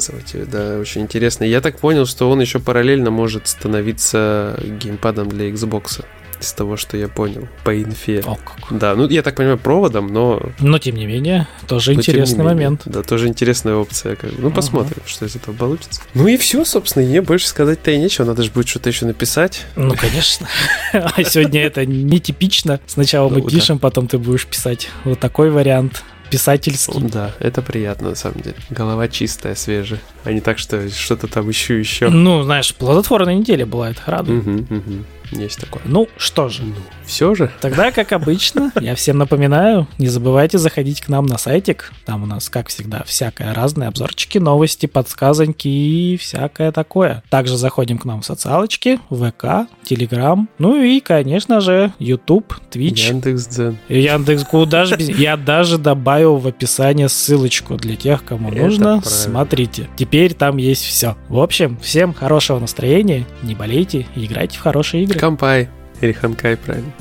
Да, 0.50 0.78
очень 0.78 1.02
интересно. 1.02 1.44
Я 1.44 1.60
так 1.60 1.78
понял, 1.78 2.06
что 2.06 2.30
он 2.30 2.40
еще 2.40 2.58
параллельно 2.58 3.10
может 3.10 3.48
становиться 3.48 4.58
геймпадом 4.80 5.28
для 5.28 5.48
Xbox. 5.50 6.04
Из 6.40 6.52
того, 6.52 6.76
что 6.76 6.96
я 6.96 7.08
понял 7.08 7.48
по 7.64 7.76
инфе. 7.82 8.20
О, 8.24 8.36
как. 8.36 8.78
Да, 8.78 8.94
ну 8.94 9.08
я 9.08 9.22
так 9.22 9.34
понимаю, 9.34 9.58
проводом, 9.58 10.06
но... 10.12 10.40
Но, 10.60 10.78
тем 10.78 10.94
не 10.94 11.04
менее, 11.04 11.48
тоже 11.66 11.92
но 11.94 11.98
интересный 11.98 12.38
менее. 12.38 12.54
момент. 12.54 12.82
Да, 12.84 13.02
тоже 13.02 13.26
интересная 13.26 13.74
опция. 13.74 14.14
как 14.14 14.30
бы. 14.30 14.42
Ну, 14.42 14.46
Ага. 14.46 14.54
посмотрим, 14.54 15.02
что 15.04 15.24
из 15.26 15.34
этого 15.34 15.52
получится. 15.56 16.00
Ну 16.14 16.28
и 16.28 16.36
все, 16.36 16.64
собственно, 16.64 17.04
мне 17.04 17.22
больше 17.22 17.48
сказать-то 17.48 17.90
и 17.90 17.98
нечего. 17.98 18.24
Надо 18.24 18.44
же 18.44 18.52
будет 18.52 18.68
что-то 18.68 18.88
еще 18.88 19.04
написать. 19.06 19.66
Ну, 19.74 19.96
конечно. 19.96 20.46
А 20.92 21.24
сегодня 21.24 21.60
это 21.60 21.84
нетипично. 21.84 22.78
Сначала 22.86 23.28
мы 23.28 23.40
Ну, 23.40 23.48
пишем, 23.48 23.80
потом 23.80 24.06
ты 24.06 24.18
будешь 24.18 24.46
писать. 24.46 24.90
Вот 25.02 25.18
такой 25.18 25.50
вариант. 25.50 26.04
Писательский. 26.30 27.00
Да, 27.08 27.32
это 27.38 27.62
приятно, 27.62 28.10
на 28.10 28.14
самом 28.14 28.40
деле. 28.40 28.56
Голова 28.70 29.08
чистая, 29.08 29.54
свежая. 29.54 30.00
А 30.24 30.32
не 30.32 30.40
так, 30.40 30.58
что 30.58 30.88
что-то 30.90 31.26
там 31.26 31.50
ищу 31.50 31.74
еще. 31.74 32.08
Ну, 32.08 32.42
знаешь, 32.42 32.74
плодотворная 32.74 33.34
неделя 33.34 33.66
была, 33.66 33.90
это 33.90 34.02
радует. 34.06 34.44
Мгм, 34.44 34.66
мгм. 34.68 35.06
Есть 35.32 35.60
такое. 35.60 35.82
Ну, 35.84 36.08
что 36.16 36.48
же. 36.48 36.62
Ну, 36.62 36.74
все 37.04 37.34
же. 37.34 37.50
Тогда, 37.60 37.90
как 37.92 38.12
обычно, 38.12 38.72
я 38.80 38.94
всем 38.94 39.18
напоминаю, 39.18 39.86
не 39.98 40.08
забывайте 40.08 40.58
заходить 40.58 41.00
к 41.00 41.08
нам 41.08 41.26
на 41.26 41.38
сайтик. 41.38 41.92
Там 42.04 42.22
у 42.22 42.26
нас, 42.26 42.48
как 42.48 42.68
всегда, 42.68 43.02
всякое 43.04 43.54
разное, 43.54 43.88
обзорчики, 43.88 44.38
новости, 44.38 44.86
подсказоньки 44.86 45.68
и 45.68 46.16
всякое 46.16 46.72
такое. 46.72 47.22
Также 47.30 47.56
заходим 47.56 47.98
к 47.98 48.04
нам 48.04 48.22
в 48.22 48.26
социалочки, 48.26 49.00
ВК, 49.10 49.68
Телеграм, 49.84 50.48
ну 50.58 50.82
и, 50.82 51.00
конечно 51.00 51.60
же, 51.60 51.92
YouTube, 51.98 52.54
Twitch. 52.70 53.08
Яндекс.Дзен. 53.08 53.78
Яндекс, 53.88 54.44
куда 54.44 54.84
же 54.84 54.96
без... 54.96 55.08
Я 55.08 55.36
даже 55.36 55.78
добавил 55.78 56.36
в 56.36 56.46
описание 56.46 57.08
ссылочку 57.08 57.76
для 57.76 57.96
тех, 57.96 58.24
кому 58.24 58.50
Это 58.50 58.62
нужно. 58.62 58.84
правильно. 58.84 59.10
Смотрите. 59.10 59.88
Теперь 59.96 60.34
там 60.34 60.56
есть 60.56 60.84
все. 60.84 61.16
В 61.28 61.38
общем, 61.40 61.78
всем 61.82 62.14
хорошего 62.14 62.58
настроения, 62.58 63.26
не 63.42 63.54
болейте 63.54 64.06
и 64.14 64.24
играйте 64.26 64.58
в 64.58 64.60
хорошие 64.60 65.04
игры. 65.04 65.17
Кампай. 65.18 65.68
Или 66.00 66.12
Ханкай, 66.12 66.56
правильно. 66.56 66.92